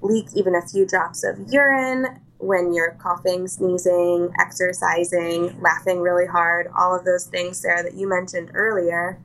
leak 0.00 0.26
even 0.34 0.54
a 0.54 0.66
few 0.66 0.86
drops 0.86 1.24
of 1.24 1.38
urine 1.48 2.20
when 2.38 2.72
you're 2.72 2.96
coughing, 3.00 3.48
sneezing, 3.48 4.30
exercising, 4.40 5.60
laughing 5.60 6.00
really 6.00 6.26
hard, 6.26 6.68
all 6.76 6.94
of 6.94 7.04
those 7.04 7.26
things, 7.26 7.58
Sarah, 7.58 7.82
that 7.82 7.94
you 7.94 8.08
mentioned 8.08 8.50
earlier. 8.54 9.20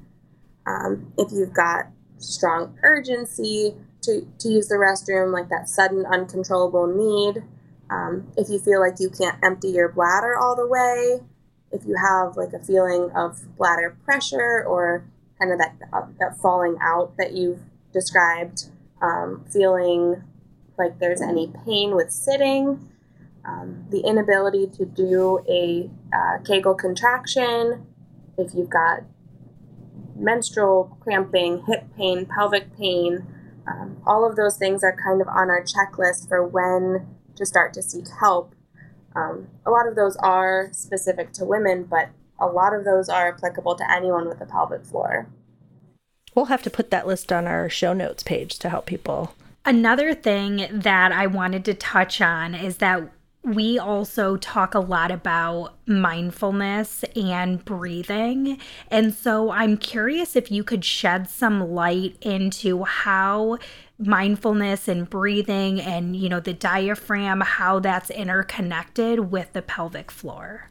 Um, 0.65 1.11
if 1.17 1.31
you've 1.31 1.53
got 1.53 1.87
strong 2.19 2.77
urgency 2.83 3.75
to, 4.03 4.27
to 4.39 4.49
use 4.49 4.67
the 4.67 4.75
restroom, 4.75 5.33
like 5.33 5.49
that 5.49 5.69
sudden 5.69 6.05
uncontrollable 6.05 6.87
need, 6.87 7.43
um, 7.89 8.31
if 8.37 8.49
you 8.49 8.59
feel 8.59 8.79
like 8.79 8.95
you 8.99 9.09
can't 9.09 9.37
empty 9.43 9.69
your 9.69 9.89
bladder 9.89 10.37
all 10.37 10.55
the 10.55 10.67
way, 10.67 11.19
if 11.71 11.85
you 11.85 11.95
have 11.95 12.37
like 12.37 12.53
a 12.53 12.59
feeling 12.63 13.11
of 13.15 13.57
bladder 13.57 13.97
pressure 14.05 14.63
or 14.65 15.05
kind 15.39 15.51
of 15.51 15.59
that, 15.59 15.75
uh, 15.91 16.05
that 16.19 16.37
falling 16.37 16.77
out 16.81 17.17
that 17.17 17.33
you've 17.33 17.59
described, 17.93 18.65
um, 19.01 19.45
feeling 19.51 20.23
like 20.77 20.99
there's 20.99 21.21
any 21.21 21.51
pain 21.65 21.95
with 21.95 22.11
sitting, 22.11 22.89
um, 23.45 23.85
the 23.89 24.01
inability 24.01 24.67
to 24.67 24.85
do 24.85 25.43
a 25.49 25.89
uh, 26.15 26.37
Kegel 26.45 26.75
contraction, 26.75 27.85
if 28.37 28.53
you've 28.53 28.69
got 28.69 29.03
menstrual 30.15 30.97
cramping, 31.01 31.63
hip 31.67 31.85
pain, 31.97 32.25
pelvic 32.25 32.75
pain, 32.77 33.25
um, 33.71 34.01
all 34.05 34.27
of 34.27 34.35
those 34.35 34.57
things 34.57 34.83
are 34.83 34.95
kind 34.95 35.21
of 35.21 35.27
on 35.27 35.49
our 35.49 35.63
checklist 35.63 36.27
for 36.27 36.45
when 36.45 37.07
to 37.35 37.45
start 37.45 37.73
to 37.73 37.81
seek 37.81 38.05
help. 38.19 38.53
Um, 39.15 39.47
a 39.65 39.71
lot 39.71 39.87
of 39.87 39.95
those 39.95 40.15
are 40.17 40.69
specific 40.71 41.31
to 41.33 41.45
women, 41.45 41.83
but 41.83 42.09
a 42.39 42.47
lot 42.47 42.73
of 42.73 42.85
those 42.85 43.09
are 43.09 43.29
applicable 43.29 43.75
to 43.75 43.91
anyone 43.91 44.27
with 44.27 44.41
a 44.41 44.45
pelvic 44.45 44.85
floor. 44.85 45.27
We'll 46.33 46.45
have 46.45 46.63
to 46.63 46.69
put 46.69 46.91
that 46.91 47.07
list 47.07 47.31
on 47.31 47.45
our 47.45 47.69
show 47.69 47.93
notes 47.93 48.23
page 48.23 48.57
to 48.59 48.69
help 48.69 48.85
people. 48.85 49.33
Another 49.65 50.13
thing 50.13 50.67
that 50.71 51.11
I 51.11 51.27
wanted 51.27 51.65
to 51.65 51.73
touch 51.73 52.21
on 52.21 52.55
is 52.55 52.77
that 52.77 53.03
we 53.43 53.79
also 53.79 54.37
talk 54.37 54.75
a 54.75 54.79
lot 54.79 55.09
about 55.09 55.73
mindfulness 55.87 57.03
and 57.15 57.63
breathing. 57.65 58.59
And 58.89 59.13
so 59.13 59.51
I'm 59.51 59.77
curious 59.77 60.35
if 60.35 60.51
you 60.51 60.63
could 60.63 60.85
shed 60.85 61.27
some 61.27 61.71
light 61.71 62.17
into 62.21 62.83
how 62.83 63.57
mindfulness 63.97 64.87
and 64.87 65.09
breathing 65.09 65.81
and, 65.81 66.15
you 66.15 66.29
know, 66.29 66.39
the 66.39 66.53
diaphragm, 66.53 67.41
how 67.41 67.79
that's 67.79 68.11
interconnected 68.11 69.31
with 69.31 69.53
the 69.53 69.61
pelvic 69.63 70.11
floor. 70.11 70.69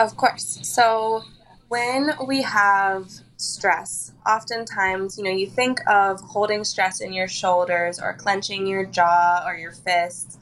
Of 0.00 0.16
course. 0.16 0.58
So 0.62 1.22
when 1.68 2.10
we 2.26 2.42
have 2.42 3.08
stress, 3.36 4.12
oftentimes, 4.26 5.16
you 5.16 5.24
know, 5.24 5.30
you 5.30 5.46
think 5.46 5.78
of 5.88 6.20
holding 6.20 6.64
stress 6.64 7.00
in 7.00 7.12
your 7.12 7.28
shoulders 7.28 8.00
or 8.00 8.14
clenching 8.14 8.66
your 8.66 8.84
jaw 8.84 9.44
or 9.46 9.56
your 9.56 9.72
fists. 9.72 10.38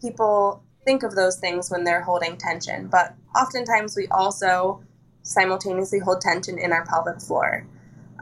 People 0.00 0.62
think 0.86 1.02
of 1.02 1.14
those 1.14 1.36
things 1.36 1.70
when 1.70 1.84
they're 1.84 2.00
holding 2.00 2.38
tension, 2.38 2.86
but 2.86 3.14
oftentimes 3.36 3.96
we 3.96 4.06
also 4.08 4.80
simultaneously 5.22 5.98
hold 5.98 6.20
tension 6.22 6.58
in 6.58 6.72
our 6.72 6.86
pelvic 6.86 7.20
floor. 7.20 7.66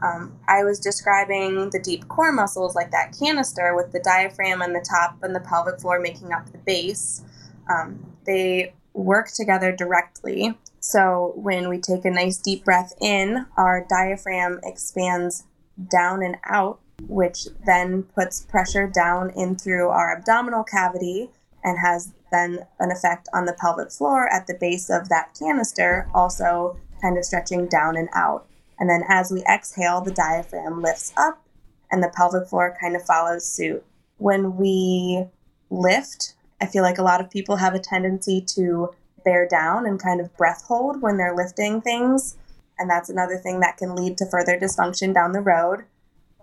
Um, 0.03 0.37
I 0.47 0.63
was 0.63 0.79
describing 0.79 1.69
the 1.69 1.79
deep 1.79 2.07
core 2.09 2.33
muscles 2.33 2.75
like 2.75 2.91
that 2.91 3.15
canister 3.17 3.75
with 3.75 3.91
the 3.91 3.99
diaphragm 3.99 4.61
and 4.61 4.75
the 4.75 4.85
top 4.87 5.23
and 5.23 5.33
the 5.33 5.39
pelvic 5.39 5.79
floor 5.79 5.99
making 5.99 6.33
up 6.33 6.51
the 6.51 6.57
base. 6.57 7.23
Um, 7.69 8.05
they 8.25 8.73
work 8.93 9.29
together 9.31 9.71
directly. 9.71 10.57
So 10.79 11.33
when 11.35 11.69
we 11.69 11.79
take 11.79 12.03
a 12.03 12.11
nice 12.11 12.37
deep 12.37 12.65
breath 12.65 12.93
in, 12.99 13.45
our 13.55 13.85
diaphragm 13.87 14.59
expands 14.63 15.45
down 15.89 16.23
and 16.23 16.37
out, 16.45 16.79
which 17.07 17.47
then 17.65 18.03
puts 18.03 18.41
pressure 18.41 18.87
down 18.87 19.29
in 19.31 19.55
through 19.55 19.89
our 19.89 20.15
abdominal 20.15 20.63
cavity 20.63 21.29
and 21.65 21.79
has 21.79 22.13
then 22.31 22.59
an 22.79 22.91
effect 22.91 23.27
on 23.33 23.45
the 23.45 23.57
pelvic 23.59 23.91
floor 23.91 24.31
at 24.31 24.45
the 24.47 24.53
base 24.53 24.89
of 24.89 25.09
that 25.09 25.35
canister, 25.37 26.07
also 26.13 26.77
kind 27.01 27.17
of 27.17 27.25
stretching 27.25 27.65
down 27.65 27.97
and 27.97 28.07
out. 28.13 28.47
And 28.79 28.89
then 28.89 29.03
as 29.09 29.31
we 29.31 29.43
exhale, 29.43 29.99
the 30.01 30.11
diaphragm 30.11 30.81
lifts 30.81 31.11
up 31.17 31.43
and 31.91 32.03
the 32.03 32.11
pelvic 32.15 32.47
floor 32.47 32.77
kind 32.79 32.95
of 32.95 33.03
follows 33.03 33.47
suit. 33.47 33.83
When 34.17 34.57
we 34.57 35.25
lift, 35.69 36.35
I 36.61 36.67
feel 36.67 36.83
like 36.83 36.99
a 36.99 37.03
lot 37.03 37.19
of 37.19 37.31
people 37.31 37.55
have 37.55 37.73
a 37.73 37.79
tendency 37.79 38.41
to 38.55 38.91
bear 39.23 39.47
down 39.47 39.87
and 39.87 39.99
kind 39.99 40.21
of 40.21 40.35
breath 40.37 40.63
hold 40.67 41.01
when 41.01 41.17
they're 41.17 41.35
lifting 41.35 41.81
things. 41.81 42.37
And 42.77 42.89
that's 42.89 43.09
another 43.09 43.37
thing 43.37 43.61
that 43.61 43.77
can 43.77 43.95
lead 43.95 44.17
to 44.19 44.25
further 44.29 44.59
dysfunction 44.59 45.13
down 45.13 45.31
the 45.31 45.41
road. 45.41 45.85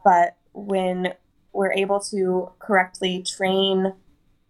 But 0.05 0.37
when 0.53 1.15
we're 1.53 1.73
able 1.73 2.01
to 2.01 2.51
correctly 2.59 3.23
train 3.23 3.93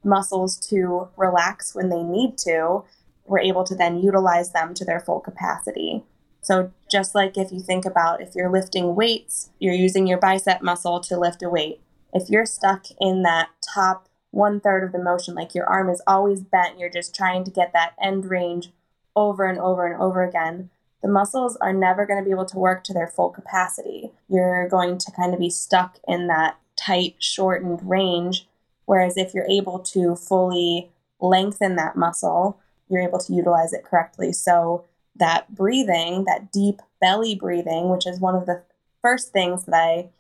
muscles 0.04 0.56
to 0.68 1.08
relax 1.16 1.74
when 1.74 1.88
they 1.88 2.02
need 2.02 2.38
to, 2.38 2.84
we're 3.24 3.40
able 3.40 3.64
to 3.64 3.74
then 3.74 3.98
utilize 3.98 4.52
them 4.52 4.74
to 4.74 4.84
their 4.84 5.00
full 5.00 5.20
capacity. 5.20 6.04
So, 6.40 6.72
just 6.90 7.14
like 7.14 7.38
if 7.38 7.52
you 7.52 7.60
think 7.60 7.84
about 7.86 8.20
if 8.20 8.34
you're 8.34 8.50
lifting 8.50 8.96
weights, 8.96 9.50
you're 9.60 9.74
using 9.74 10.06
your 10.06 10.18
bicep 10.18 10.60
muscle 10.60 11.00
to 11.00 11.16
lift 11.16 11.42
a 11.42 11.48
weight. 11.48 11.80
If 12.12 12.28
you're 12.28 12.46
stuck 12.46 12.86
in 13.00 13.22
that 13.22 13.50
top 13.74 14.08
one 14.32 14.60
third 14.60 14.82
of 14.82 14.92
the 14.92 14.98
motion, 14.98 15.34
like 15.34 15.54
your 15.54 15.66
arm 15.66 15.88
is 15.88 16.02
always 16.06 16.40
bent, 16.40 16.78
you're 16.78 16.90
just 16.90 17.14
trying 17.14 17.44
to 17.44 17.50
get 17.50 17.72
that 17.72 17.94
end 18.02 18.28
range 18.28 18.70
over 19.14 19.44
and 19.44 19.58
over 19.58 19.86
and 19.86 20.00
over 20.02 20.24
again, 20.24 20.70
the 21.02 21.08
muscles 21.08 21.56
are 21.56 21.72
never 21.72 22.06
going 22.06 22.18
to 22.18 22.24
be 22.24 22.30
able 22.30 22.46
to 22.46 22.58
work 22.58 22.82
to 22.84 22.92
their 22.92 23.06
full 23.06 23.30
capacity. 23.30 24.10
You're 24.28 24.68
going 24.68 24.98
to 24.98 25.12
kind 25.12 25.34
of 25.34 25.40
be 25.40 25.50
stuck 25.50 25.98
in 26.08 26.26
that 26.28 26.56
tight, 26.76 27.16
shortened 27.18 27.88
range 27.88 28.48
Whereas 28.86 29.16
if 29.16 29.34
you're 29.34 29.48
able 29.48 29.78
to 29.78 30.16
fully 30.16 30.90
lengthen 31.20 31.76
that 31.76 31.96
muscle, 31.96 32.60
you're 32.88 33.02
able 33.02 33.18
to 33.20 33.32
utilize 33.32 33.72
it 33.72 33.84
correctly. 33.84 34.32
So 34.32 34.84
that 35.16 35.54
breathing, 35.54 36.24
that 36.24 36.52
deep 36.52 36.80
belly 37.00 37.34
breathing, 37.34 37.90
which 37.90 38.06
is 38.06 38.20
one 38.20 38.34
of 38.34 38.46
the 38.46 38.62
first 39.00 39.32
things 39.32 39.64
that 39.64 39.74
I 39.74 40.10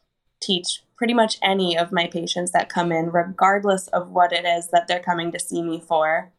teach 0.40 0.82
pretty 0.96 1.14
much 1.14 1.38
any 1.42 1.76
of 1.76 1.92
my 1.92 2.06
patients 2.06 2.52
that 2.52 2.68
come 2.68 2.92
in, 2.92 3.10
regardless 3.10 3.88
of 3.88 4.10
what 4.10 4.32
it 4.32 4.44
is 4.44 4.68
that 4.68 4.86
they're 4.86 5.00
coming 5.00 5.32
to 5.32 5.38
see 5.38 5.62
me 5.62 5.80
for. 5.80 6.32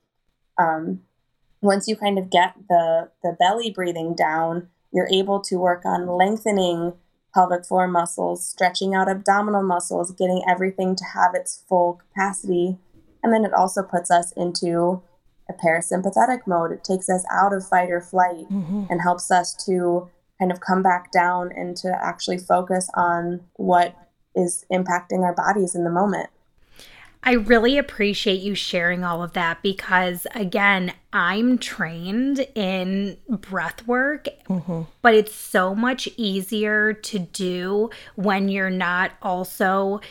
Um, 0.58 1.02
once 1.62 1.88
you 1.88 1.96
kind 1.96 2.20
of 2.20 2.30
get 2.30 2.54
the 2.70 3.10
the 3.24 3.36
belly 3.40 3.72
breathing 3.72 4.14
down, 4.14 4.70
you're 4.92 5.10
able 5.12 5.40
to 5.42 5.58
work 5.58 5.86
on 5.86 6.08
lengthening 6.08 6.94
pelvic 7.34 7.66
floor 7.66 7.88
muscles, 7.88 8.48
stretching 8.48 8.94
out 8.94 9.10
abdominal 9.10 9.64
muscles, 9.64 10.12
getting 10.12 10.44
everything 10.48 10.96
to 10.96 11.04
have 11.04 11.34
its 11.34 11.64
full 11.68 11.94
capacity. 11.94 12.78
And 13.22 13.34
then 13.34 13.46
it 13.46 13.54
also 13.54 13.84
puts 13.84 14.12
us 14.12 14.32
into 14.34 15.02
a 15.50 15.54
parasympathetic 15.54 16.46
mode. 16.46 16.72
It 16.72 16.84
takes 16.84 17.10
us 17.10 17.26
out 17.32 17.54
of 17.54 17.68
fight 17.68 17.90
or 17.90 18.02
flight 18.02 18.46
mm-hmm. 18.50 18.86
and 18.90 19.02
helps 19.02 19.32
us 19.32 19.54
to 19.66 20.10
kind 20.40 20.52
of 20.52 20.62
come 20.62 20.84
back 20.84 21.12
down 21.12 21.52
and 21.56 21.76
to 21.78 21.98
actually 22.02 22.38
focus 22.38 22.90
on 22.96 23.42
what 23.56 23.96
is 24.36 24.66
impacting 24.72 25.22
our 25.22 25.34
bodies 25.34 25.76
in 25.76 25.84
the 25.84 25.90
moment. 25.90 26.30
I 27.24 27.34
really 27.34 27.78
appreciate 27.78 28.42
you 28.42 28.54
sharing 28.54 29.04
all 29.04 29.24
of 29.24 29.34
that 29.34 29.62
because, 29.62 30.28
again, 30.36 30.94
I'm 31.14 31.58
trained 31.58 32.46
in 32.54 33.18
breath 33.30 33.88
work, 33.88 34.28
mm-hmm. 34.50 34.82
but 35.02 35.14
it's 35.14 35.34
so 35.34 35.74
much 35.74 36.10
easier 36.18 36.92
to 36.94 37.20
do 37.20 37.90
when 38.16 38.50
you're 38.50 38.70
not 38.70 39.12
also 39.22 40.02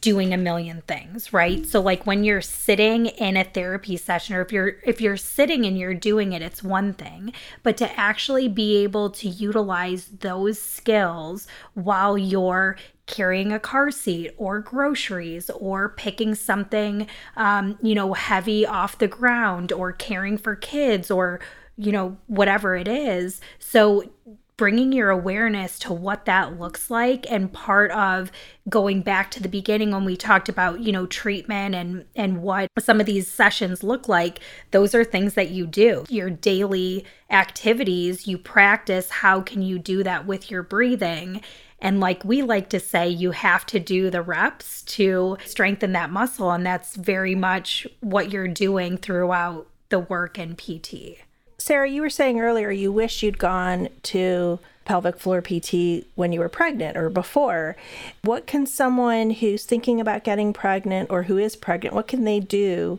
doing 0.00 0.32
a 0.32 0.36
million 0.36 0.82
things 0.86 1.32
right 1.32 1.66
so 1.66 1.80
like 1.80 2.06
when 2.06 2.22
you're 2.22 2.40
sitting 2.40 3.06
in 3.06 3.36
a 3.36 3.42
therapy 3.42 3.96
session 3.96 4.36
or 4.36 4.40
if 4.40 4.52
you're 4.52 4.76
if 4.84 5.00
you're 5.00 5.16
sitting 5.16 5.66
and 5.66 5.76
you're 5.76 5.92
doing 5.92 6.32
it 6.32 6.40
it's 6.40 6.62
one 6.62 6.92
thing 6.92 7.32
but 7.64 7.76
to 7.76 7.98
actually 7.98 8.46
be 8.46 8.84
able 8.84 9.10
to 9.10 9.28
utilize 9.28 10.06
those 10.20 10.62
skills 10.62 11.48
while 11.74 12.16
you're 12.16 12.76
carrying 13.06 13.52
a 13.52 13.60
car 13.60 13.90
seat 13.90 14.32
or 14.36 14.60
groceries 14.60 15.50
or 15.50 15.90
picking 15.90 16.34
something 16.34 17.06
um, 17.36 17.78
you 17.82 17.94
know 17.94 18.14
heavy 18.14 18.66
off 18.66 18.98
the 18.98 19.08
ground 19.08 19.72
or 19.72 19.92
caring 19.92 20.38
for 20.38 20.56
kids 20.56 21.10
or 21.10 21.40
you 21.76 21.92
know 21.92 22.16
whatever 22.26 22.76
it 22.76 22.88
is. 22.88 23.40
So 23.58 24.10
bringing 24.56 24.92
your 24.92 25.10
awareness 25.10 25.80
to 25.80 25.92
what 25.92 26.26
that 26.26 26.58
looks 26.60 26.88
like 26.88 27.26
and 27.28 27.52
part 27.52 27.90
of 27.90 28.30
going 28.68 29.02
back 29.02 29.28
to 29.32 29.42
the 29.42 29.48
beginning 29.48 29.90
when 29.90 30.04
we 30.04 30.16
talked 30.16 30.48
about 30.48 30.80
you 30.80 30.92
know 30.92 31.06
treatment 31.06 31.74
and 31.74 32.04
and 32.14 32.40
what 32.40 32.68
some 32.78 33.00
of 33.00 33.06
these 33.06 33.28
sessions 33.28 33.82
look 33.82 34.08
like 34.08 34.38
those 34.70 34.94
are 34.94 35.04
things 35.04 35.34
that 35.34 35.50
you 35.50 35.66
do. 35.66 36.04
Your 36.08 36.30
daily 36.30 37.04
activities 37.30 38.26
you 38.26 38.38
practice 38.38 39.10
how 39.10 39.40
can 39.40 39.62
you 39.62 39.78
do 39.78 40.02
that 40.04 40.26
with 40.26 40.50
your 40.50 40.62
breathing 40.62 41.42
And 41.84 42.00
like 42.00 42.24
we 42.24 42.40
like 42.40 42.70
to 42.70 42.80
say, 42.80 43.10
you 43.10 43.32
have 43.32 43.66
to 43.66 43.78
do 43.78 44.08
the 44.08 44.22
reps 44.22 44.80
to 44.84 45.36
strengthen 45.44 45.92
that 45.92 46.10
muscle. 46.10 46.50
And 46.50 46.64
that's 46.64 46.96
very 46.96 47.34
much 47.34 47.86
what 48.00 48.32
you're 48.32 48.48
doing 48.48 48.96
throughout 48.96 49.66
the 49.90 49.98
work 49.98 50.38
in 50.38 50.56
PT. 50.56 51.18
Sarah, 51.58 51.90
you 51.90 52.00
were 52.00 52.10
saying 52.10 52.40
earlier 52.40 52.70
you 52.70 52.90
wish 52.90 53.22
you'd 53.22 53.38
gone 53.38 53.90
to 54.04 54.58
pelvic 54.86 55.18
floor 55.18 55.42
PT 55.42 56.06
when 56.14 56.32
you 56.32 56.40
were 56.40 56.48
pregnant 56.48 56.96
or 56.96 57.10
before. 57.10 57.76
What 58.22 58.46
can 58.46 58.64
someone 58.64 59.30
who's 59.30 59.64
thinking 59.64 60.00
about 60.00 60.24
getting 60.24 60.54
pregnant 60.54 61.10
or 61.10 61.24
who 61.24 61.36
is 61.36 61.54
pregnant, 61.54 61.94
what 61.94 62.08
can 62.08 62.24
they 62.24 62.40
do 62.40 62.98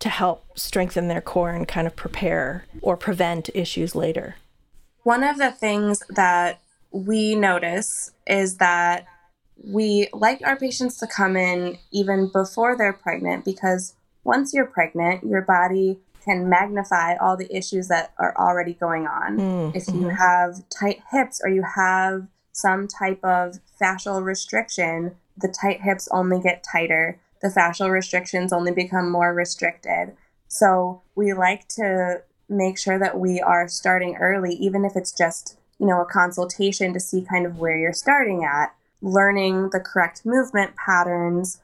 to 0.00 0.08
help 0.08 0.58
strengthen 0.58 1.06
their 1.06 1.20
core 1.20 1.50
and 1.50 1.66
kind 1.68 1.86
of 1.86 1.94
prepare 1.94 2.64
or 2.82 2.96
prevent 2.96 3.50
issues 3.54 3.94
later? 3.94 4.34
One 5.04 5.22
of 5.22 5.38
the 5.38 5.52
things 5.52 6.02
that 6.08 6.60
we 6.90 7.34
notice 7.34 8.12
is 8.26 8.56
that 8.56 9.06
we 9.62 10.08
like 10.12 10.40
our 10.44 10.56
patients 10.56 10.98
to 10.98 11.06
come 11.06 11.36
in 11.36 11.78
even 11.92 12.30
before 12.32 12.76
they're 12.76 12.92
pregnant 12.92 13.44
because 13.44 13.94
once 14.24 14.52
you're 14.52 14.66
pregnant, 14.66 15.24
your 15.24 15.42
body 15.42 15.98
can 16.24 16.48
magnify 16.48 17.16
all 17.16 17.36
the 17.36 17.54
issues 17.54 17.88
that 17.88 18.12
are 18.18 18.36
already 18.36 18.74
going 18.74 19.06
on. 19.06 19.38
Mm, 19.38 19.76
if 19.76 19.86
you 19.88 19.94
mm-hmm. 19.94 20.10
have 20.10 20.68
tight 20.68 21.00
hips 21.10 21.40
or 21.42 21.50
you 21.50 21.64
have 21.76 22.26
some 22.52 22.86
type 22.86 23.22
of 23.24 23.58
fascial 23.80 24.22
restriction, 24.22 25.16
the 25.36 25.48
tight 25.48 25.80
hips 25.82 26.08
only 26.12 26.40
get 26.40 26.64
tighter. 26.70 27.18
The 27.40 27.48
fascial 27.48 27.90
restrictions 27.90 28.52
only 28.52 28.72
become 28.72 29.10
more 29.10 29.32
restricted. 29.32 30.14
So 30.48 31.02
we 31.14 31.32
like 31.32 31.68
to 31.68 32.22
make 32.48 32.78
sure 32.78 32.98
that 32.98 33.18
we 33.18 33.40
are 33.40 33.68
starting 33.68 34.16
early, 34.16 34.54
even 34.54 34.84
if 34.84 34.96
it's 34.96 35.12
just, 35.12 35.56
you 35.80 35.86
know, 35.86 36.02
a 36.02 36.04
consultation 36.04 36.92
to 36.92 37.00
see 37.00 37.22
kind 37.22 37.46
of 37.46 37.58
where 37.58 37.76
you're 37.76 37.94
starting 37.94 38.44
at, 38.44 38.74
learning 39.00 39.70
the 39.70 39.80
correct 39.80 40.26
movement 40.26 40.76
patterns, 40.76 41.60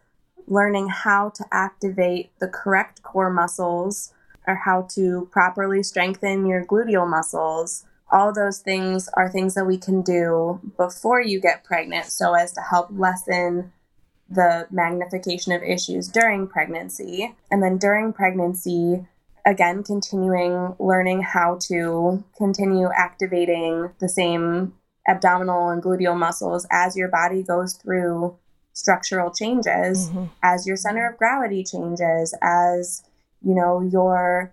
learning 0.47 0.89
how 0.89 1.29
to 1.29 1.45
activate 1.53 2.31
the 2.39 2.49
correct 2.49 3.03
core 3.03 3.31
muscles 3.31 4.15
or 4.47 4.55
how 4.55 4.83
to 4.83 5.29
properly 5.31 5.83
strengthen 5.83 6.47
your 6.47 6.65
gluteal 6.65 7.09
muscles. 7.09 7.85
All 8.11 8.33
those 8.33 8.61
things 8.61 9.09
are 9.15 9.29
things 9.29 9.55
that 9.55 9.67
we 9.67 9.77
can 9.77 10.01
do 10.01 10.61
before 10.79 11.21
you 11.21 11.39
get 11.41 11.65
pregnant 11.65 12.07
so 12.07 12.35
as 12.35 12.53
to 12.53 12.61
help 12.63 12.89
lessen 12.91 13.73
the 14.31 14.67
magnification 14.71 15.53
of 15.53 15.63
issues 15.63 16.09
during 16.09 16.47
pregnancy. 16.47 17.35
And 17.51 17.63
then 17.63 17.77
during 17.77 18.13
pregnancy, 18.13 19.07
again, 19.47 19.83
continuing 19.83 20.75
learning 20.79 21.23
how 21.23 21.57
to 21.69 22.23
continue 22.37 22.89
activating 22.95 23.91
the 24.01 24.09
same 24.09 24.75
abdominal 25.09 25.71
and 25.71 25.83
gluteal 25.83 26.17
muscles 26.17 26.67
as 26.71 26.97
your 26.97 27.09
body 27.09 27.43
goes 27.43 27.75
through 27.75 28.37
structural 28.73 29.31
changes, 29.31 30.11
mm-hmm. 30.11 30.25
as 30.43 30.67
your 30.67 30.77
center 30.77 31.09
of 31.09 31.17
gravity 31.17 31.65
changes, 31.65 32.35
as 32.43 33.03
you 33.43 33.55
know, 33.55 33.81
your 33.81 34.53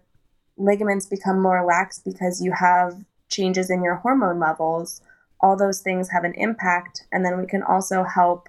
ligaments 0.58 1.08
become 1.08 1.42
more 1.42 1.66
lax 1.66 2.00
because 2.00 2.42
you 2.42 2.54
have 2.54 3.04
changes 3.30 3.70
in 3.70 3.84
your 3.84 3.96
hormone 3.96 4.40
levels. 4.40 5.02
All 5.42 5.58
those 5.58 5.82
things 5.82 6.12
have 6.12 6.24
an 6.24 6.34
impact. 6.36 7.06
And 7.12 7.26
then 7.26 7.40
we 7.40 7.48
can 7.48 7.64
also 7.64 8.04
help 8.04 8.48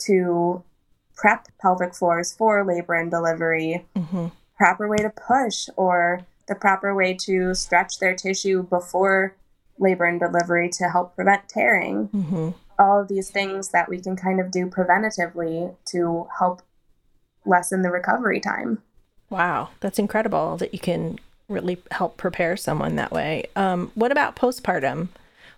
to 0.00 0.62
prep 1.16 1.46
pelvic 1.60 1.94
floors 1.94 2.32
for 2.32 2.64
labor 2.64 2.94
and 2.94 3.10
delivery, 3.10 3.86
mm-hmm. 3.96 4.26
Proper 4.58 4.88
way 4.88 4.98
to 4.98 5.10
push, 5.10 5.68
or 5.76 6.26
the 6.48 6.54
proper 6.54 6.94
way 6.94 7.14
to 7.14 7.54
stretch 7.54 7.98
their 7.98 8.14
tissue 8.14 8.64
before 8.64 9.34
labor 9.78 10.04
and 10.04 10.18
delivery 10.20 10.68
to 10.68 10.88
help 10.88 11.14
prevent 11.14 11.48
tearing. 11.48 12.08
Mm-hmm. 12.08 12.50
All 12.78 13.00
of 13.00 13.08
these 13.08 13.30
things 13.30 13.70
that 13.70 13.88
we 13.88 14.00
can 14.00 14.16
kind 14.16 14.40
of 14.40 14.50
do 14.50 14.66
preventatively 14.66 15.74
to 15.86 16.26
help 16.38 16.62
lessen 17.44 17.82
the 17.82 17.90
recovery 17.90 18.40
time. 18.40 18.82
Wow, 19.30 19.70
that's 19.80 19.98
incredible 19.98 20.56
that 20.56 20.72
you 20.72 20.78
can 20.78 21.18
really 21.48 21.78
help 21.90 22.16
prepare 22.16 22.56
someone 22.56 22.96
that 22.96 23.12
way. 23.12 23.46
Um, 23.56 23.90
what 23.94 24.12
about 24.12 24.36
postpartum? 24.36 25.08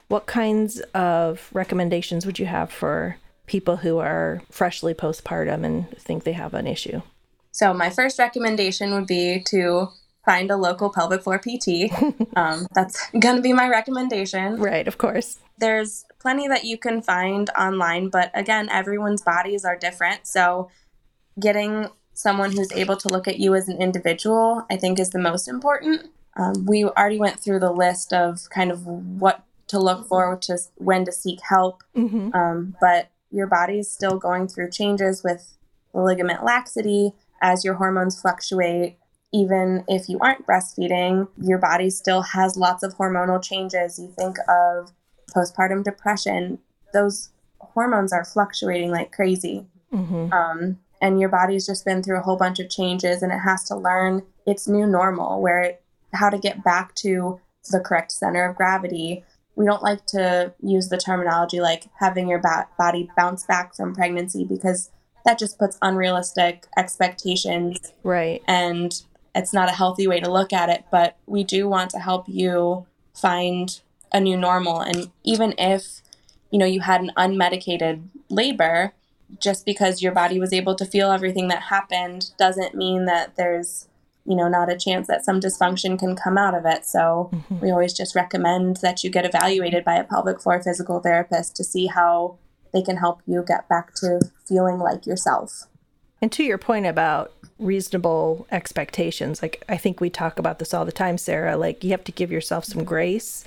What 0.09 0.27
kinds 0.27 0.81
of 0.95 1.49
recommendations 1.53 2.27
would 2.27 2.39
you 2.39 2.47
have 2.47 2.71
for 2.71 3.17
people 3.47 3.79
who 3.79 3.99
are 3.99 4.43
freshly 4.51 4.95
postpartum 4.95 5.65
and 5.65 5.89
think 5.99 6.25
they 6.25 6.33
have 6.33 6.55
an 6.55 6.67
issue? 6.67 7.03
So, 7.53 7.75
my 7.75 7.91
first 7.91 8.19
recommendation 8.19 8.95
would 8.95 9.07
be 9.07 9.43
to 9.49 9.89
find 10.25 10.51
a 10.51 10.57
local 10.57 10.91
pelvic 10.91 11.23
floor 11.23 11.39
PT. 11.39 11.91
um, 12.37 12.67
that's 12.75 13.11
going 13.19 13.37
to 13.37 13.43
be 13.43 13.53
my 13.53 13.69
recommendation. 13.69 14.57
Right, 14.57 14.87
of 14.87 14.99
course. 14.99 15.39
There's 15.59 16.05
plenty 16.19 16.49
that 16.49 16.65
you 16.65 16.79
can 16.79 17.03
find 17.03 17.51
online, 17.59 18.09
but 18.09 18.31
again, 18.35 18.69
everyone's 18.71 19.23
bodies 19.23 19.65
are 19.65 19.77
different. 19.77 20.27
So, 20.27 20.71
getting 21.39 21.89
someone 22.15 22.53
who's 22.53 22.73
able 22.73 22.97
to 22.99 23.09
look 23.09 23.27
at 23.27 23.39
you 23.39 23.55
as 23.55 23.69
an 23.69 23.81
individual, 23.81 24.65
I 24.71 24.77
think 24.77 25.01
is 25.01 25.11
the 25.11 25.19
most 25.19 25.49
important. 25.49 26.11
Um, 26.37 26.67
we 26.67 26.85
already 26.85 27.19
went 27.19 27.41
through 27.41 27.61
the 27.61 27.73
list 27.73 28.13
of 28.13 28.49
kind 28.51 28.71
of 28.71 28.87
what 28.87 29.45
to 29.69 29.79
look 29.79 30.07
for, 30.07 30.35
which 30.35 30.51
is 30.51 30.71
when 30.77 31.05
to 31.05 31.13
seek 31.13 31.41
help. 31.49 31.83
Mm-hmm. 31.97 32.35
Um, 32.35 32.77
but 32.81 33.11
your 33.31 33.47
body 33.47 33.79
is 33.79 33.91
still 33.91 34.19
going 34.19 34.49
through 34.49 34.71
changes 34.71 35.23
with 35.23 35.57
ligament 35.93 36.45
laxity 36.45 37.13
as 37.41 37.65
your 37.65 37.75
hormones 37.75 38.21
fluctuate. 38.21 38.99
Even 39.33 39.85
if 39.87 40.09
you 40.09 40.19
aren't 40.21 40.47
breastfeeding, 40.47 41.29
your 41.41 41.59
body 41.59 41.89
still 41.89 42.23
has 42.23 42.57
lots 42.57 42.83
of 42.83 42.97
hormonal 42.97 43.43
changes. 43.43 43.99
You 43.99 44.13
think 44.19 44.37
of 44.49 44.91
postpartum 45.35 45.85
depression, 45.85 46.59
those 46.93 47.31
hormones 47.61 48.13
are 48.13 48.25
fluctuating 48.25 48.91
like 48.91 49.13
crazy. 49.13 49.67
Mm-hmm. 49.93 50.33
Um, 50.33 50.79
and 51.01 51.21
your 51.21 51.29
body's 51.29 51.67
just 51.67 51.85
been 51.85 52.03
through 52.03 52.19
a 52.19 52.23
whole 52.23 52.37
bunch 52.37 52.59
of 52.59 52.69
changes 52.69 53.23
and 53.23 53.33
it 53.33 53.39
has 53.39 53.65
to 53.65 53.77
learn 53.77 54.23
its 54.47 54.69
new 54.69 54.87
normal 54.87 55.41
where 55.41 55.63
it, 55.63 55.83
how 56.13 56.29
to 56.29 56.39
get 56.39 56.65
back 56.65 56.95
to 56.97 57.41
the 57.71 57.81
correct 57.81 58.11
center 58.13 58.45
of 58.45 58.57
gravity 58.57 59.25
we 59.57 59.67
don't 59.67 59.83
like 59.83 60.07
to 60.07 60.53
use 60.63 60.89
the 60.89 60.97
terminology 60.97 61.61
like 61.61 61.89
having 61.99 62.29
your 62.29 62.39
ba- 62.39 62.69
body 62.79 63.11
bounce 63.17 63.45
back 63.45 63.75
from 63.75 63.95
pregnancy 63.95 64.45
because 64.45 64.91
that 65.31 65.39
just 65.39 65.59
puts 65.59 65.79
unrealistic 65.81 66.67
expectations 66.77 67.93
right. 68.03 68.43
and 68.49 69.03
it's 69.35 69.53
not 69.53 69.69
a 69.69 69.73
healthy 69.73 70.09
way 70.09 70.19
to 70.19 70.31
look 70.31 70.53
at 70.53 70.69
it 70.69 70.85
but 70.91 71.17
we 71.27 71.45
do 71.45 71.69
want 71.69 71.91
to 71.91 71.99
help 71.99 72.25
you 72.29 72.85
find 73.15 73.81
a 74.13 74.21
new 74.21 74.37
normal. 74.37 74.81
And 74.81 75.11
even 75.25 75.55
if 75.59 76.03
you 76.51 76.59
know 76.59 76.67
you 76.67 76.81
had 76.81 77.01
an 77.01 77.13
unmedicated 77.17 78.03
labor 78.29 78.93
just 79.39 79.65
because 79.65 80.03
your 80.03 80.13
body 80.13 80.41
was 80.41 80.53
able 80.53 80.75
to 80.75 80.85
feel 80.85 81.13
everything 81.13 81.47
that 81.49 81.63
happened 81.63 82.33
doesn't 82.37 82.75
mean 82.75 83.05
that 83.05 83.37
there's 83.37 83.87
you 84.25 84.35
know 84.35 84.49
not 84.49 84.71
a 84.71 84.77
chance 84.77 85.07
that 85.07 85.25
some 85.25 85.41
dysfunction 85.41 85.99
can 85.99 86.17
come 86.17 86.37
out 86.37 86.55
of 86.55 86.65
it. 86.67 86.85
So 86.85 87.31
mm-hmm. 87.33 87.61
we 87.61 87.71
always 87.71 87.93
just 87.93 88.15
recommend 88.15 88.79
that 88.79 89.05
you 89.05 89.11
get 89.11 89.25
evaluated 89.25 89.85
by 89.85 89.95
a 89.97 90.05
pelvic 90.05 90.41
floor 90.41 90.63
physical 90.63 91.01
therapist 91.01 91.57
to 91.57 91.65
see 91.65 91.87
how 91.87 92.39
they 92.73 92.83
can 92.83 92.97
help 92.97 93.21
you 93.27 93.45
get 93.47 93.69
back 93.69 93.95
to 93.97 94.21
feeling 94.47 94.79
like 94.79 95.07
yourself. 95.07 95.67
And 96.23 96.31
to 96.33 96.45
your 96.45 96.59
point 96.59 96.87
about 96.87 97.33
reasonable 97.61 98.47
expectations 98.51 99.43
like 99.43 99.63
i 99.69 99.77
think 99.77 100.01
we 100.01 100.09
talk 100.09 100.39
about 100.39 100.59
this 100.59 100.73
all 100.73 100.87
the 100.87 100.91
time 100.91 101.19
sarah 101.19 101.59
like 101.59 101.85
you 101.85 101.91
have 101.91 102.03
to 102.03 102.11
give 102.13 102.33
yourself 102.33 102.65
some 102.65 102.85
grace. 102.85 103.45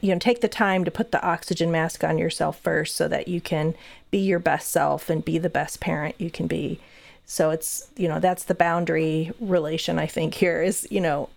You 0.00 0.12
know 0.12 0.18
take 0.18 0.40
the 0.40 0.48
time 0.48 0.84
to 0.84 0.90
put 0.90 1.12
the 1.12 1.24
oxygen 1.24 1.70
mask 1.70 2.02
on 2.04 2.18
yourself 2.18 2.58
first 2.58 2.96
so 2.96 3.08
that 3.08 3.28
you 3.28 3.40
can 3.40 3.74
be 4.10 4.18
your 4.18 4.40
best 4.40 4.70
self 4.70 5.08
and 5.08 5.24
be 5.24 5.38
the 5.38 5.48
best 5.48 5.80
parent 5.80 6.16
you 6.18 6.30
can 6.30 6.46
be. 6.46 6.80
So 7.24 7.50
it's 7.50 7.88
you 7.96 8.08
know 8.08 8.18
that's 8.18 8.44
the 8.44 8.54
boundary 8.54 9.32
relation 9.40 9.98
i 9.98 10.06
think 10.06 10.34
here 10.34 10.62
is 10.62 10.86
you 10.90 11.00
know 11.00 11.28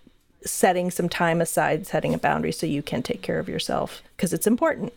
setting 0.44 0.90
some 0.90 1.08
time 1.08 1.40
aside 1.40 1.86
setting 1.86 2.14
a 2.14 2.18
boundary 2.18 2.52
so 2.52 2.66
you 2.66 2.82
can 2.82 3.02
take 3.02 3.22
care 3.22 3.38
of 3.38 3.48
yourself 3.48 4.02
because 4.16 4.32
it's 4.32 4.46
important 4.46 4.92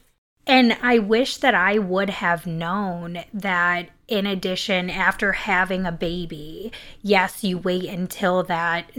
and 0.45 0.77
I 0.81 0.99
wish 0.99 1.37
that 1.37 1.55
I 1.55 1.77
would 1.77 2.09
have 2.09 2.45
known 2.45 3.23
that 3.33 3.89
in 4.07 4.27
addition, 4.27 4.89
after 4.89 5.31
having 5.31 5.85
a 5.85 5.91
baby, 5.91 6.71
yes, 7.01 7.43
you 7.43 7.57
wait 7.57 7.85
until 7.85 8.43
that 8.43 8.91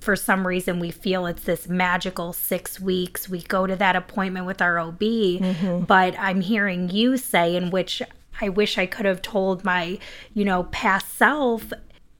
for 0.00 0.16
some 0.16 0.46
reason 0.46 0.78
we 0.78 0.90
feel 0.90 1.26
it's 1.26 1.42
this 1.42 1.68
magical 1.68 2.32
six 2.32 2.80
weeks. 2.80 3.28
We 3.28 3.42
go 3.42 3.66
to 3.66 3.76
that 3.76 3.96
appointment 3.96 4.46
with 4.46 4.62
our 4.62 4.78
OB. 4.78 5.00
Mm-hmm. 5.00 5.84
But 5.84 6.14
I'm 6.18 6.40
hearing 6.40 6.88
you 6.88 7.16
say, 7.16 7.56
in 7.56 7.70
which 7.70 8.00
I 8.40 8.48
wish 8.48 8.78
I 8.78 8.86
could 8.86 9.04
have 9.04 9.20
told 9.22 9.64
my, 9.64 9.98
you 10.32 10.44
know, 10.44 10.64
past 10.64 11.14
self, 11.14 11.72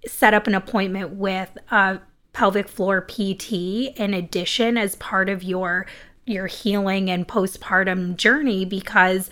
set 0.07 0.35
up 0.35 0.47
an 0.47 0.55
appointment 0.55 1.11
with 1.11 1.57
a 1.71 2.01
pelvic 2.33 2.69
floor 2.69 3.01
PT 3.01 3.53
in 3.53 4.15
addition 4.15 4.77
as 4.77 4.97
part 4.97 5.29
of 5.29 5.43
your 5.43 5.87
your 6.25 6.47
healing 6.47 7.11
and 7.11 7.27
postpartum 7.27 8.17
journey 8.17 8.65
because 8.65 9.29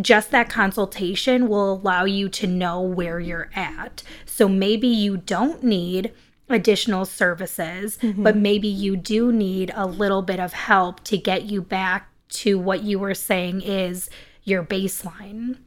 just 0.00 0.30
that 0.30 0.48
consultation 0.48 1.48
will 1.48 1.72
allow 1.72 2.04
you 2.04 2.28
to 2.28 2.46
know 2.46 2.80
where 2.80 3.18
you're 3.18 3.50
at. 3.54 4.02
So 4.26 4.48
maybe 4.48 4.86
you 4.86 5.16
don't 5.16 5.62
need 5.64 6.12
additional 6.48 7.04
services, 7.04 7.98
mm-hmm. 7.98 8.22
but 8.22 8.36
maybe 8.36 8.68
you 8.68 8.96
do 8.96 9.32
need 9.32 9.72
a 9.74 9.86
little 9.86 10.22
bit 10.22 10.40
of 10.40 10.52
help 10.52 11.02
to 11.04 11.18
get 11.18 11.44
you 11.44 11.62
back 11.62 12.08
to 12.28 12.58
what 12.58 12.82
you 12.82 12.98
were 12.98 13.14
saying 13.14 13.62
is 13.62 14.10
your 14.44 14.62
baseline. 14.62 15.58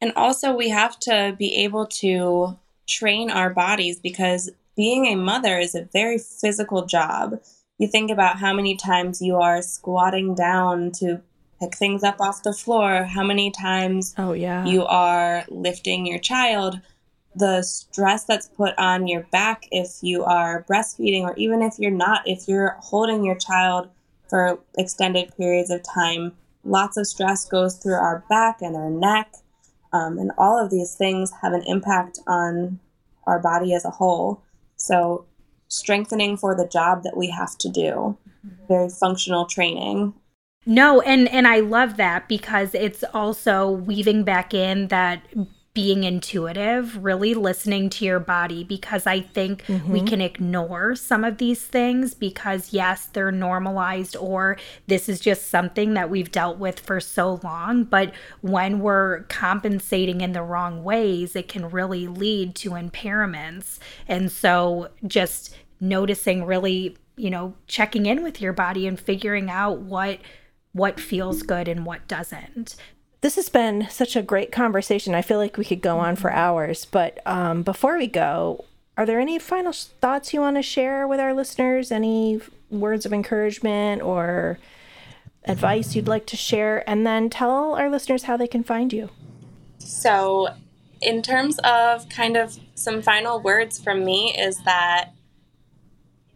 And 0.00 0.12
also, 0.14 0.54
we 0.54 0.68
have 0.68 0.98
to 1.00 1.34
be 1.38 1.64
able 1.64 1.86
to 1.86 2.58
train 2.86 3.30
our 3.30 3.50
bodies 3.50 3.98
because 3.98 4.50
being 4.76 5.06
a 5.06 5.16
mother 5.16 5.58
is 5.58 5.74
a 5.74 5.88
very 5.92 6.18
physical 6.18 6.84
job. 6.84 7.40
You 7.78 7.88
think 7.88 8.10
about 8.10 8.38
how 8.38 8.54
many 8.54 8.76
times 8.76 9.20
you 9.20 9.36
are 9.36 9.60
squatting 9.60 10.34
down 10.34 10.92
to 10.92 11.20
pick 11.60 11.76
things 11.76 12.02
up 12.02 12.20
off 12.20 12.42
the 12.42 12.52
floor, 12.52 13.04
how 13.04 13.22
many 13.22 13.50
times 13.50 14.14
oh 14.18 14.32
yeah 14.32 14.64
you 14.66 14.84
are 14.84 15.44
lifting 15.48 16.06
your 16.06 16.18
child, 16.18 16.80
the 17.34 17.62
stress 17.62 18.24
that's 18.24 18.48
put 18.48 18.76
on 18.78 19.06
your 19.06 19.22
back 19.30 19.68
if 19.70 19.98
you 20.02 20.24
are 20.24 20.64
breastfeeding 20.68 21.22
or 21.22 21.34
even 21.36 21.62
if 21.62 21.74
you're 21.78 21.90
not, 21.90 22.26
if 22.26 22.48
you're 22.48 22.76
holding 22.80 23.24
your 23.24 23.36
child 23.36 23.88
for 24.28 24.58
extended 24.78 25.36
periods 25.36 25.70
of 25.70 25.82
time, 25.82 26.32
lots 26.64 26.96
of 26.96 27.06
stress 27.06 27.44
goes 27.44 27.76
through 27.76 27.94
our 27.94 28.24
back 28.28 28.60
and 28.60 28.74
our 28.74 28.90
neck. 28.90 29.34
Um, 29.92 30.18
and 30.18 30.32
all 30.36 30.62
of 30.62 30.70
these 30.70 30.94
things 30.94 31.30
have 31.42 31.52
an 31.52 31.62
impact 31.66 32.18
on 32.26 32.80
our 33.26 33.38
body 33.38 33.72
as 33.72 33.84
a 33.84 33.90
whole. 33.90 34.42
So, 34.76 35.26
strengthening 35.68 36.36
for 36.36 36.54
the 36.54 36.68
job 36.68 37.02
that 37.02 37.16
we 37.16 37.30
have 37.30 37.56
to 37.58 37.68
do, 37.68 38.16
mm-hmm. 38.46 38.66
very 38.68 38.88
functional 38.88 39.46
training. 39.46 40.14
No, 40.66 41.00
and 41.02 41.28
and 41.28 41.46
I 41.46 41.60
love 41.60 41.96
that 41.96 42.28
because 42.28 42.74
it's 42.74 43.04
also 43.14 43.70
weaving 43.70 44.24
back 44.24 44.52
in 44.52 44.88
that 44.88 45.22
being 45.76 46.04
intuitive, 46.04 47.04
really 47.04 47.34
listening 47.34 47.90
to 47.90 48.02
your 48.02 48.18
body 48.18 48.64
because 48.64 49.06
I 49.06 49.20
think 49.20 49.62
mm-hmm. 49.66 49.92
we 49.92 50.00
can 50.00 50.22
ignore 50.22 50.96
some 50.96 51.22
of 51.22 51.36
these 51.36 51.60
things 51.60 52.14
because, 52.14 52.72
yes, 52.72 53.04
they're 53.12 53.30
normalized 53.30 54.16
or 54.16 54.56
this 54.86 55.06
is 55.06 55.20
just 55.20 55.48
something 55.48 55.92
that 55.92 56.08
we've 56.08 56.32
dealt 56.32 56.56
with 56.56 56.80
for 56.80 56.98
so 56.98 57.40
long. 57.44 57.84
But 57.84 58.14
when 58.40 58.80
we're 58.80 59.24
compensating 59.24 60.22
in 60.22 60.32
the 60.32 60.40
wrong 60.40 60.82
ways, 60.82 61.36
it 61.36 61.46
can 61.46 61.68
really 61.68 62.06
lead 62.06 62.54
to 62.54 62.70
impairments. 62.70 63.78
And 64.08 64.32
so 64.32 64.88
just 65.06 65.54
noticing 65.78 66.46
really, 66.46 66.96
you 67.18 67.28
know, 67.28 67.52
checking 67.66 68.06
in 68.06 68.22
with 68.22 68.40
your 68.40 68.54
body 68.54 68.86
and 68.86 68.98
figuring 68.98 69.50
out 69.50 69.80
what 69.80 70.20
what 70.72 71.00
feels 71.00 71.42
good 71.42 71.68
and 71.68 71.86
what 71.86 72.06
doesn't 72.06 72.76
this 73.26 73.34
has 73.34 73.48
been 73.48 73.88
such 73.90 74.14
a 74.14 74.22
great 74.22 74.52
conversation. 74.52 75.12
I 75.12 75.20
feel 75.20 75.38
like 75.38 75.56
we 75.56 75.64
could 75.64 75.82
go 75.82 75.98
on 75.98 76.14
for 76.14 76.30
mm-hmm. 76.30 76.38
hours, 76.38 76.84
but 76.84 77.18
um, 77.26 77.64
before 77.64 77.98
we 77.98 78.06
go, 78.06 78.64
are 78.96 79.04
there 79.04 79.18
any 79.18 79.36
final 79.40 79.72
thoughts 79.72 80.32
you 80.32 80.40
want 80.40 80.54
to 80.54 80.62
share 80.62 81.08
with 81.08 81.18
our 81.18 81.34
listeners? 81.34 81.90
Any 81.90 82.40
words 82.70 83.04
of 83.04 83.12
encouragement 83.12 84.00
or 84.00 84.60
advice 85.42 85.96
you'd 85.96 86.06
like 86.06 86.26
to 86.26 86.36
share? 86.36 86.88
And 86.88 87.04
then 87.04 87.28
tell 87.28 87.74
our 87.74 87.90
listeners 87.90 88.22
how 88.22 88.36
they 88.36 88.46
can 88.46 88.62
find 88.62 88.92
you. 88.92 89.10
So, 89.78 90.54
in 91.02 91.20
terms 91.20 91.58
of 91.64 92.08
kind 92.08 92.36
of 92.36 92.56
some 92.76 93.02
final 93.02 93.40
words 93.40 93.82
from 93.82 94.04
me, 94.04 94.36
is 94.38 94.62
that 94.62 95.10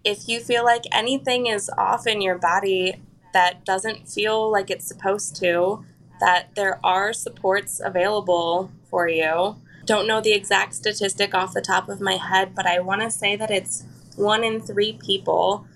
if 0.02 0.26
you 0.26 0.40
feel 0.40 0.64
like 0.64 0.82
anything 0.90 1.46
is 1.46 1.70
off 1.78 2.08
in 2.08 2.20
your 2.20 2.36
body 2.36 3.00
that 3.32 3.64
doesn't 3.64 4.08
feel 4.08 4.50
like 4.50 4.70
it's 4.70 4.88
supposed 4.88 5.36
to, 5.36 5.84
that 6.20 6.54
there 6.54 6.78
are 6.84 7.12
supports 7.12 7.80
available 7.82 8.70
for 8.88 9.08
you. 9.08 9.56
Don't 9.84 10.06
know 10.06 10.20
the 10.20 10.32
exact 10.32 10.74
statistic 10.74 11.34
off 11.34 11.54
the 11.54 11.60
top 11.60 11.88
of 11.88 12.00
my 12.00 12.16
head, 12.16 12.54
but 12.54 12.66
I 12.66 12.80
want 12.80 13.00
to 13.02 13.10
say 13.10 13.36
that 13.36 13.50
it's 13.50 13.84
one 14.16 14.44
in 14.44 14.60
three 14.60 14.92
people 14.92 15.66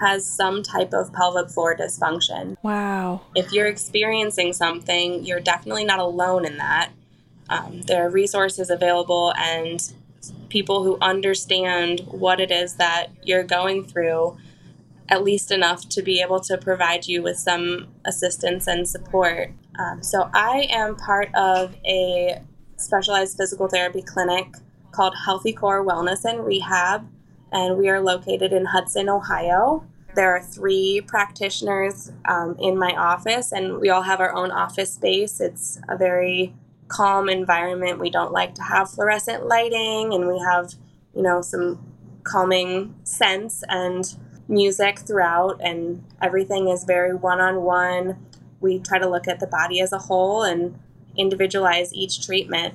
has 0.00 0.26
some 0.26 0.62
type 0.62 0.92
of 0.92 1.12
pelvic 1.12 1.48
floor 1.48 1.76
dysfunction. 1.76 2.56
Wow. 2.62 3.22
If 3.34 3.52
you're 3.52 3.66
experiencing 3.66 4.52
something, 4.52 5.24
you're 5.24 5.40
definitely 5.40 5.84
not 5.84 6.00
alone 6.00 6.44
in 6.44 6.58
that. 6.58 6.90
Um, 7.48 7.82
there 7.82 8.06
are 8.06 8.10
resources 8.10 8.70
available 8.70 9.32
and 9.36 9.80
people 10.48 10.82
who 10.82 10.98
understand 11.00 12.00
what 12.06 12.40
it 12.40 12.50
is 12.50 12.74
that 12.74 13.08
you're 13.22 13.44
going 13.44 13.84
through 13.84 14.36
at 15.08 15.22
least 15.22 15.50
enough 15.50 15.88
to 15.90 16.02
be 16.02 16.20
able 16.20 16.40
to 16.40 16.56
provide 16.56 17.06
you 17.06 17.22
with 17.22 17.36
some 17.36 17.88
assistance 18.04 18.66
and 18.66 18.88
support. 18.88 19.52
Um, 19.78 20.02
so, 20.02 20.30
I 20.32 20.66
am 20.70 20.96
part 20.96 21.34
of 21.34 21.74
a 21.84 22.40
specialized 22.76 23.36
physical 23.36 23.68
therapy 23.68 24.02
clinic 24.02 24.54
called 24.92 25.14
Healthy 25.24 25.52
Core 25.52 25.84
Wellness 25.84 26.24
and 26.24 26.44
Rehab, 26.44 27.08
and 27.52 27.76
we 27.76 27.88
are 27.88 28.00
located 28.00 28.52
in 28.52 28.66
Hudson, 28.66 29.08
Ohio. 29.08 29.84
There 30.14 30.30
are 30.30 30.42
three 30.42 31.00
practitioners 31.00 32.12
um, 32.26 32.56
in 32.60 32.78
my 32.78 32.92
office, 32.92 33.52
and 33.52 33.78
we 33.80 33.90
all 33.90 34.02
have 34.02 34.20
our 34.20 34.32
own 34.32 34.52
office 34.52 34.94
space. 34.94 35.40
It's 35.40 35.80
a 35.88 35.96
very 35.96 36.54
calm 36.88 37.28
environment. 37.28 37.98
We 37.98 38.10
don't 38.10 38.32
like 38.32 38.54
to 38.56 38.62
have 38.62 38.90
fluorescent 38.90 39.46
lighting, 39.46 40.14
and 40.14 40.28
we 40.28 40.38
have, 40.38 40.74
you 41.14 41.22
know, 41.22 41.42
some 41.42 41.84
calming 42.22 42.94
scents 43.02 43.64
and 43.68 44.14
music 44.46 45.00
throughout, 45.00 45.60
and 45.60 46.04
everything 46.22 46.68
is 46.68 46.84
very 46.84 47.14
one 47.14 47.40
on 47.40 47.62
one. 47.62 48.24
We 48.64 48.78
try 48.78 48.98
to 48.98 49.08
look 49.08 49.28
at 49.28 49.40
the 49.40 49.46
body 49.46 49.80
as 49.80 49.92
a 49.92 49.98
whole 49.98 50.42
and 50.42 50.78
individualize 51.16 51.92
each 51.92 52.26
treatment. 52.26 52.74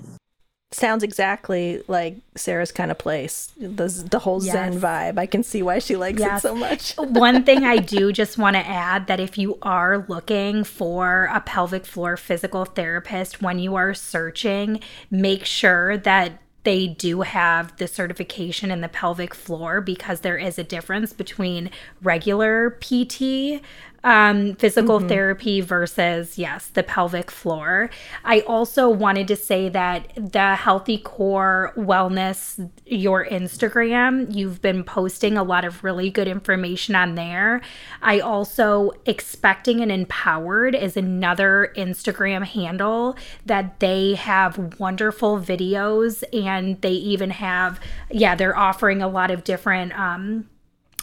Sounds 0.71 1.01
exactly 1.01 1.81
like 1.87 2.17
Sarah's 2.35 2.71
kind 2.71 2.91
of 2.91 2.99
place. 2.99 3.51
The, 3.57 3.87
the 4.07 4.19
whole 4.19 4.43
yes. 4.43 4.53
Zen 4.53 4.79
vibe. 4.79 5.17
I 5.17 5.25
can 5.25 5.41
see 5.41 5.63
why 5.63 5.79
she 5.79 5.95
likes 5.95 6.19
yes. 6.19 6.45
it 6.45 6.47
so 6.47 6.55
much. 6.55 6.93
One 6.97 7.43
thing 7.43 7.63
I 7.63 7.77
do 7.77 8.13
just 8.13 8.37
want 8.37 8.55
to 8.55 8.65
add 8.65 9.07
that 9.07 9.19
if 9.19 9.35
you 9.35 9.57
are 9.63 10.05
looking 10.07 10.63
for 10.63 11.27
a 11.33 11.41
pelvic 11.41 11.87
floor 11.87 12.17
physical 12.17 12.65
therapist 12.65 13.41
when 13.41 13.57
you 13.57 13.73
are 13.73 13.95
searching, 13.95 14.79
make 15.09 15.43
sure 15.43 15.97
that 15.97 16.39
they 16.63 16.87
do 16.87 17.21
have 17.21 17.75
the 17.77 17.87
certification 17.87 18.69
in 18.69 18.81
the 18.81 18.89
pelvic 18.89 19.33
floor 19.33 19.81
because 19.81 20.19
there 20.19 20.37
is 20.37 20.59
a 20.59 20.63
difference 20.63 21.13
between 21.13 21.71
regular 22.01 22.77
PT 22.81 23.61
um, 24.03 24.55
physical 24.55 24.99
mm-hmm. 24.99 25.07
therapy 25.07 25.61
versus, 25.61 26.37
yes, 26.37 26.67
the 26.67 26.83
pelvic 26.83 27.29
floor. 27.31 27.89
I 28.23 28.41
also 28.41 28.89
wanted 28.89 29.27
to 29.29 29.35
say 29.35 29.69
that 29.69 30.13
the 30.15 30.55
Healthy 30.55 30.99
Core 30.99 31.73
Wellness, 31.75 32.69
your 32.85 33.25
Instagram, 33.25 34.33
you've 34.33 34.61
been 34.61 34.83
posting 34.83 35.37
a 35.37 35.43
lot 35.43 35.65
of 35.65 35.83
really 35.83 36.09
good 36.09 36.27
information 36.27 36.95
on 36.95 37.15
there. 37.15 37.61
I 38.01 38.19
also, 38.19 38.91
Expecting 39.05 39.81
and 39.81 39.91
Empowered 39.91 40.75
is 40.75 40.95
another 40.95 41.73
Instagram 41.75 42.45
handle 42.45 43.17
that 43.45 43.79
they 43.79 44.15
have 44.15 44.79
wonderful 44.79 45.39
videos 45.39 46.23
and 46.33 46.81
they 46.81 46.91
even 46.93 47.31
have, 47.31 47.79
yeah, 48.11 48.35
they're 48.35 48.57
offering 48.57 49.01
a 49.01 49.07
lot 49.07 49.31
of 49.31 49.43
different, 49.43 49.97
um, 49.97 50.49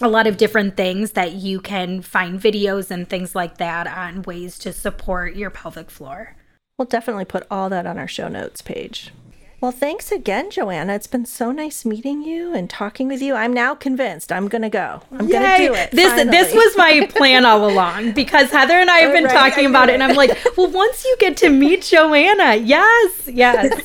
a 0.00 0.08
lot 0.08 0.26
of 0.26 0.36
different 0.36 0.76
things 0.76 1.12
that 1.12 1.32
you 1.32 1.60
can 1.60 2.02
find 2.02 2.40
videos 2.40 2.90
and 2.90 3.08
things 3.08 3.34
like 3.34 3.56
that 3.58 3.86
on 3.86 4.22
ways 4.22 4.58
to 4.58 4.72
support 4.72 5.36
your 5.36 5.50
pelvic 5.50 5.90
floor. 5.90 6.36
We'll 6.78 6.86
definitely 6.86 7.24
put 7.24 7.46
all 7.50 7.70
that 7.70 7.86
on 7.86 7.98
our 7.98 8.08
show 8.08 8.28
notes 8.28 8.60
page. 8.60 9.12
Well, 9.58 9.72
thanks 9.72 10.12
again, 10.12 10.50
Joanna. 10.50 10.94
It's 10.94 11.06
been 11.06 11.24
so 11.24 11.50
nice 11.50 11.86
meeting 11.86 12.20
you 12.20 12.54
and 12.54 12.68
talking 12.68 13.08
with 13.08 13.22
you. 13.22 13.34
I'm 13.34 13.54
now 13.54 13.74
convinced 13.74 14.30
I'm 14.30 14.48
going 14.48 14.60
to 14.62 14.68
go. 14.68 15.00
I'm 15.10 15.28
going 15.28 15.42
to 15.42 15.56
do 15.56 15.72
it. 15.72 15.92
This 15.92 16.10
finally. 16.10 16.30
this 16.30 16.54
was 16.54 16.76
my 16.76 17.06
plan 17.06 17.46
all 17.46 17.66
along 17.66 18.12
because 18.12 18.50
Heather 18.50 18.74
and 18.74 18.90
I 18.90 18.98
have 18.98 19.12
been 19.14 19.24
right, 19.24 19.32
talking 19.32 19.64
about 19.64 19.88
it, 19.88 19.94
and 19.94 20.02
I'm 20.02 20.14
like, 20.14 20.38
well, 20.58 20.70
once 20.70 21.06
you 21.06 21.16
get 21.18 21.38
to 21.38 21.48
meet 21.48 21.82
Joanna, 21.82 22.56
yes, 22.56 23.28
yes. 23.28 23.80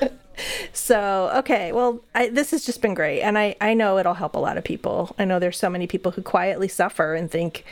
so 0.78 1.30
okay 1.34 1.72
well 1.72 2.00
I, 2.14 2.28
this 2.28 2.50
has 2.52 2.64
just 2.64 2.80
been 2.80 2.94
great 2.94 3.20
and 3.22 3.38
I, 3.38 3.56
I 3.60 3.74
know 3.74 3.98
it'll 3.98 4.14
help 4.14 4.34
a 4.34 4.38
lot 4.38 4.56
of 4.56 4.64
people. 4.64 5.14
I 5.18 5.24
know 5.24 5.38
there's 5.38 5.58
so 5.58 5.70
many 5.70 5.86
people 5.86 6.12
who 6.12 6.22
quietly 6.22 6.68
suffer 6.68 7.14
and 7.14 7.30
think 7.30 7.64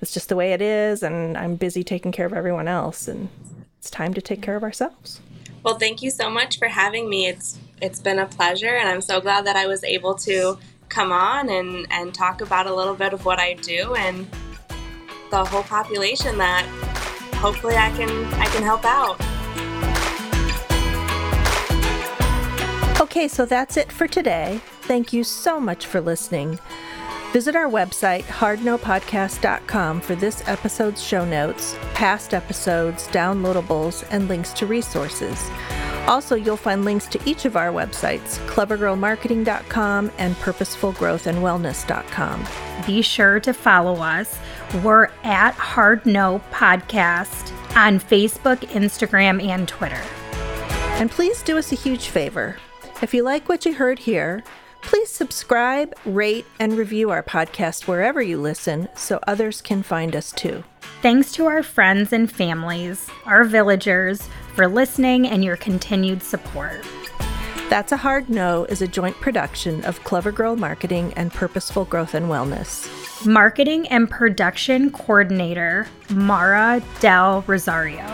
it's 0.00 0.12
just 0.12 0.28
the 0.28 0.36
way 0.36 0.52
it 0.52 0.62
is 0.62 1.02
and 1.02 1.36
i'm 1.36 1.56
busy 1.56 1.84
taking 1.84 2.12
care 2.12 2.26
of 2.26 2.32
everyone 2.32 2.68
else 2.68 3.08
and 3.08 3.28
it's 3.78 3.90
time 3.90 4.14
to 4.14 4.22
take 4.22 4.42
care 4.42 4.56
of 4.56 4.62
ourselves. 4.62 5.20
Well 5.62 5.78
thank 5.78 6.02
you 6.02 6.10
so 6.10 6.30
much 6.30 6.58
for 6.58 6.68
having 6.68 7.08
me. 7.08 7.26
It's 7.26 7.58
it's 7.80 8.00
been 8.00 8.18
a 8.18 8.26
pleasure 8.26 8.76
and 8.76 8.88
i'm 8.88 9.00
so 9.00 9.20
glad 9.20 9.44
that 9.46 9.56
i 9.56 9.66
was 9.66 9.82
able 9.84 10.14
to 10.14 10.56
come 10.88 11.12
on 11.12 11.48
and 11.48 11.86
and 11.90 12.14
talk 12.14 12.40
about 12.40 12.66
a 12.66 12.74
little 12.74 12.94
bit 12.94 13.12
of 13.12 13.24
what 13.24 13.38
i 13.38 13.54
do 13.54 13.94
and 13.94 14.26
the 15.30 15.44
whole 15.44 15.64
population 15.64 16.38
that 16.38 16.64
hopefully 17.34 17.76
i 17.76 17.90
can 17.90 18.10
i 18.34 18.46
can 18.46 18.62
help 18.62 18.84
out 18.84 19.20
Okay, 23.04 23.28
so 23.28 23.44
that's 23.44 23.76
it 23.76 23.92
for 23.92 24.08
today. 24.08 24.62
Thank 24.80 25.12
you 25.12 25.22
so 25.24 25.60
much 25.60 25.84
for 25.84 26.00
listening. 26.00 26.58
Visit 27.34 27.54
our 27.54 27.68
website, 27.68 28.22
hardnopodcast.com, 28.22 30.00
for 30.00 30.14
this 30.14 30.42
episode's 30.48 31.02
show 31.02 31.26
notes, 31.26 31.76
past 31.92 32.32
episodes, 32.32 33.06
downloadables, 33.08 34.06
and 34.10 34.26
links 34.26 34.54
to 34.54 34.64
resources. 34.64 35.38
Also, 36.06 36.34
you'll 36.34 36.56
find 36.56 36.86
links 36.86 37.06
to 37.08 37.20
each 37.26 37.44
of 37.44 37.58
our 37.58 37.70
websites, 37.70 38.38
clevergirlmarketing.com 38.46 40.10
and 40.16 40.34
purposefulgrowthandwellness.com. 40.36 42.46
Be 42.86 43.02
sure 43.02 43.38
to 43.38 43.52
follow 43.52 43.96
us. 43.96 44.38
We're 44.82 45.10
at 45.24 45.52
Hard 45.56 46.06
No 46.06 46.40
Podcast 46.52 47.52
on 47.76 48.00
Facebook, 48.00 48.60
Instagram, 48.70 49.46
and 49.46 49.68
Twitter. 49.68 50.00
And 50.96 51.10
please 51.10 51.42
do 51.42 51.58
us 51.58 51.70
a 51.70 51.74
huge 51.74 52.08
favor. 52.08 52.56
If 53.02 53.12
you 53.12 53.22
like 53.22 53.48
what 53.48 53.66
you 53.66 53.74
heard 53.74 53.98
here, 53.98 54.42
please 54.80 55.10
subscribe, 55.10 55.94
rate, 56.04 56.46
and 56.60 56.74
review 56.74 57.10
our 57.10 57.22
podcast 57.22 57.86
wherever 57.86 58.22
you 58.22 58.40
listen 58.40 58.88
so 58.94 59.18
others 59.26 59.60
can 59.60 59.82
find 59.82 60.14
us 60.14 60.32
too. 60.32 60.62
Thanks 61.02 61.32
to 61.32 61.46
our 61.46 61.62
friends 61.62 62.12
and 62.12 62.30
families, 62.30 63.08
our 63.26 63.44
villagers, 63.44 64.28
for 64.54 64.68
listening 64.68 65.26
and 65.26 65.44
your 65.44 65.56
continued 65.56 66.22
support. 66.22 66.84
That's 67.68 67.92
a 67.92 67.96
Hard 67.96 68.30
No 68.30 68.64
is 68.66 68.80
a 68.80 68.88
joint 68.88 69.16
production 69.16 69.84
of 69.84 70.02
Clever 70.04 70.32
Girl 70.32 70.54
Marketing 70.54 71.12
and 71.14 71.32
Purposeful 71.32 71.86
Growth 71.86 72.14
and 72.14 72.26
Wellness. 72.26 73.03
Marketing 73.26 73.88
and 73.88 74.10
Production 74.10 74.90
Coordinator, 74.90 75.86
Mara 76.10 76.82
Del 77.00 77.42
Rosario. 77.46 78.06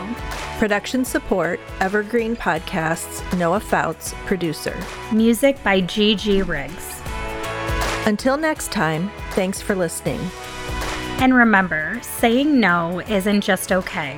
Production 0.59 1.05
support, 1.05 1.59
Evergreen 1.81 2.37
Podcasts, 2.37 3.21
Noah 3.37 3.61
Fouts, 3.61 4.15
producer. 4.27 4.79
Music 5.13 5.61
by 5.65 5.81
Gigi 5.81 6.43
Riggs. 6.43 7.01
Until 8.07 8.37
next 8.37 8.71
time, 8.71 9.11
thanks 9.31 9.61
for 9.61 9.75
listening. 9.75 10.21
And 11.19 11.35
remember, 11.35 11.99
saying 12.03 12.61
no 12.61 13.01
isn't 13.01 13.41
just 13.41 13.73
okay. 13.73 14.17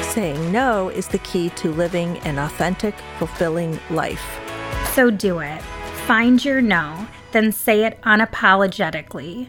Saying 0.00 0.52
no 0.52 0.90
is 0.90 1.08
the 1.08 1.18
key 1.18 1.50
to 1.50 1.72
living 1.72 2.18
an 2.18 2.38
authentic, 2.38 2.94
fulfilling 3.18 3.80
life. 3.90 4.40
So 4.92 5.10
do 5.10 5.40
it. 5.40 5.60
Find 6.06 6.44
your 6.44 6.62
no, 6.62 7.08
then 7.32 7.50
say 7.50 7.84
it 7.84 8.00
unapologetically. 8.02 9.48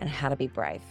and 0.00 0.08
how 0.08 0.28
to 0.28 0.36
be 0.36 0.48
brave. 0.48 0.82